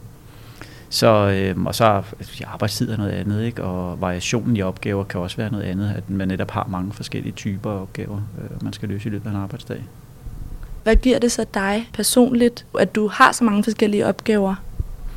Så, 0.90 1.08
øh, 1.08 1.66
og 1.66 1.76
så 1.76 2.02
altså, 2.20 2.44
arbejdstid 2.48 2.92
er 2.92 2.98
noget 2.98 3.12
andet, 3.12 3.46
ikke? 3.46 3.64
og 3.64 4.02
variationen 4.02 4.58
i 4.58 4.62
opgaver 4.62 5.04
kan 5.04 5.20
også 5.20 5.38
være 5.38 5.52
noget 5.52 5.64
andet, 5.64 5.94
at 5.98 6.10
man 6.10 6.28
netop 6.28 6.52
har 6.52 6.68
mange 6.72 6.94
forskellige 6.94 7.34
typer 7.34 7.72
af 7.72 7.82
opgaver, 7.82 8.22
øh, 8.42 8.64
man 8.64 8.74
skal 8.74 8.90
løse 8.90 9.10
i 9.10 9.12
løbet 9.12 9.26
af 9.26 9.32
en 9.32 9.38
arbejdsdag. 9.38 9.84
Hvad 10.84 10.96
giver 10.96 11.20
det 11.20 11.32
så 11.32 11.46
dig 11.54 11.90
personligt, 11.94 12.66
at 12.80 12.96
du 12.96 13.08
har 13.08 13.32
så 13.32 13.44
mange 13.44 13.64
forskellige 13.64 14.06
opgaver? 14.06 14.56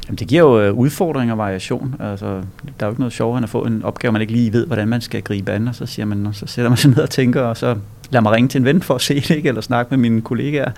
Jamen, 0.06 0.16
det 0.18 0.28
giver 0.28 0.42
jo 0.42 0.60
øh, 0.60 0.74
udfordring 0.74 1.32
og 1.32 1.38
variation. 1.38 1.94
Altså, 2.00 2.26
der 2.26 2.42
er 2.80 2.86
jo 2.86 2.90
ikke 2.90 3.00
noget 3.00 3.12
sjovere 3.12 3.38
end 3.38 3.44
at 3.44 3.50
få 3.50 3.64
en 3.64 3.82
opgave, 3.82 4.12
man 4.12 4.20
ikke 4.20 4.32
lige 4.32 4.52
ved, 4.52 4.66
hvordan 4.66 4.88
man 4.88 5.00
skal 5.00 5.22
gribe 5.22 5.52
an, 5.52 5.68
og 5.68 5.74
så, 5.74 5.86
siger 5.86 6.06
man, 6.06 6.28
så 6.32 6.46
sætter 6.46 6.68
man 6.68 6.76
sig 6.76 6.90
ned 6.90 6.98
og 6.98 7.10
tænker, 7.10 7.42
og 7.42 7.56
så 7.56 7.76
lad 8.12 8.20
mig 8.20 8.32
ringe 8.32 8.48
til 8.48 8.58
en 8.58 8.64
ven 8.64 8.82
for 8.82 8.94
at 8.94 9.00
se 9.00 9.14
det, 9.14 9.30
ikke? 9.30 9.48
eller 9.48 9.60
snakke 9.60 9.90
med 9.90 9.98
mine 9.98 10.22
kollegaer, 10.22 10.70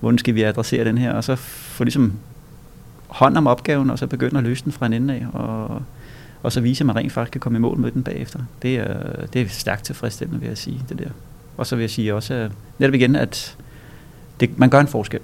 hvordan 0.00 0.18
skal 0.18 0.34
vi 0.34 0.42
adressere 0.42 0.84
den 0.84 0.98
her, 0.98 1.12
og 1.12 1.24
så 1.24 1.36
få 1.36 1.84
ligesom 1.84 2.12
hånd 3.08 3.36
om 3.36 3.46
opgaven, 3.46 3.90
og 3.90 3.98
så 3.98 4.06
begynde 4.06 4.38
at 4.38 4.44
løse 4.44 4.64
den 4.64 4.72
fra 4.72 4.86
en 4.86 4.92
ende 4.92 5.14
af, 5.14 5.26
og, 5.32 5.82
og 6.42 6.52
så 6.52 6.60
vise, 6.60 6.82
at 6.82 6.86
man 6.86 6.96
rent 6.96 7.12
faktisk 7.12 7.32
kan 7.32 7.40
komme 7.40 7.58
i 7.58 7.60
mål 7.60 7.78
med 7.78 7.90
den 7.90 8.02
bagefter. 8.02 8.38
Det 8.62 8.76
er, 8.76 9.26
det 9.26 9.42
er 9.42 9.48
stærkt 9.48 9.84
tilfredsstillende, 9.84 10.40
vil 10.40 10.48
jeg 10.48 10.58
sige, 10.58 10.82
det 10.88 10.98
der. 10.98 11.10
Og 11.56 11.66
så 11.66 11.76
vil 11.76 11.82
jeg 11.82 11.90
sige 11.90 12.14
også, 12.14 12.34
at 12.34 12.52
netop 12.78 12.94
igen, 12.94 13.16
at 13.16 13.56
det, 14.40 14.58
man 14.58 14.70
gør 14.70 14.80
en 14.80 14.88
forskel. 14.88 15.20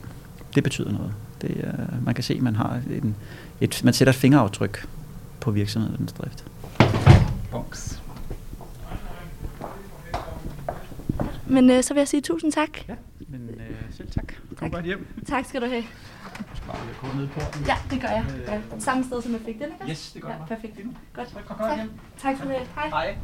Det 0.55 0.63
betyder 0.63 0.93
noget. 0.93 1.13
Det 1.43 1.51
er, 1.63 1.73
man 2.05 2.15
kan 2.15 2.25
se, 2.25 2.35
at 2.35 2.43
man 2.43 2.57
har 2.57 2.81
en, 2.91 3.15
et, 3.61 3.81
man 3.85 3.95
sætter 3.95 4.13
et 4.13 4.17
fingeraftryk 4.17 4.87
på 5.41 5.51
virksomhedens 5.51 6.13
drift. 6.13 6.45
Box. 7.51 8.02
Men 11.53 11.71
øh, 11.71 11.83
så 11.83 11.95
vil 11.95 12.01
jeg 12.01 12.09
sige 12.09 12.21
tusind 12.21 12.53
tak. 12.53 12.89
Ja, 12.89 12.95
men 13.29 13.51
øh, 13.51 13.77
selv 13.91 14.11
tak. 14.11 14.25
Kom 14.49 14.57
tak. 14.59 14.73
godt 14.73 14.85
hjem. 14.85 15.07
Tak 15.27 15.45
skal 15.45 15.61
du 15.63 15.67
have. 15.67 15.83
Du 15.83 16.57
skal 16.57 16.67
bare 16.67 16.77
kode 17.01 17.17
ned 17.17 17.29
på 17.29 17.41
den. 17.55 17.67
Ja, 17.67 17.77
det 17.91 18.01
gør 18.01 18.09
jeg. 18.09 18.25
Øh. 18.75 18.81
Samme 18.81 19.05
sted, 19.05 19.23
som 19.23 19.33
jeg 19.33 19.41
fik 19.41 19.55
den, 19.55 19.65
ikke? 19.65 19.91
Yes, 19.91 20.13
det 20.13 20.23
gør 20.23 20.29
ja, 20.29 20.45
Perfekt. 20.49 20.77
Godt. 20.77 20.87
Godt. 21.15 21.35
godt, 21.35 21.59
godt 21.59 21.59
tak. 21.59 21.89
tak 22.19 22.39
for 22.39 22.49
det. 22.49 22.57
Hej. 22.75 22.89
Hej. 22.89 23.17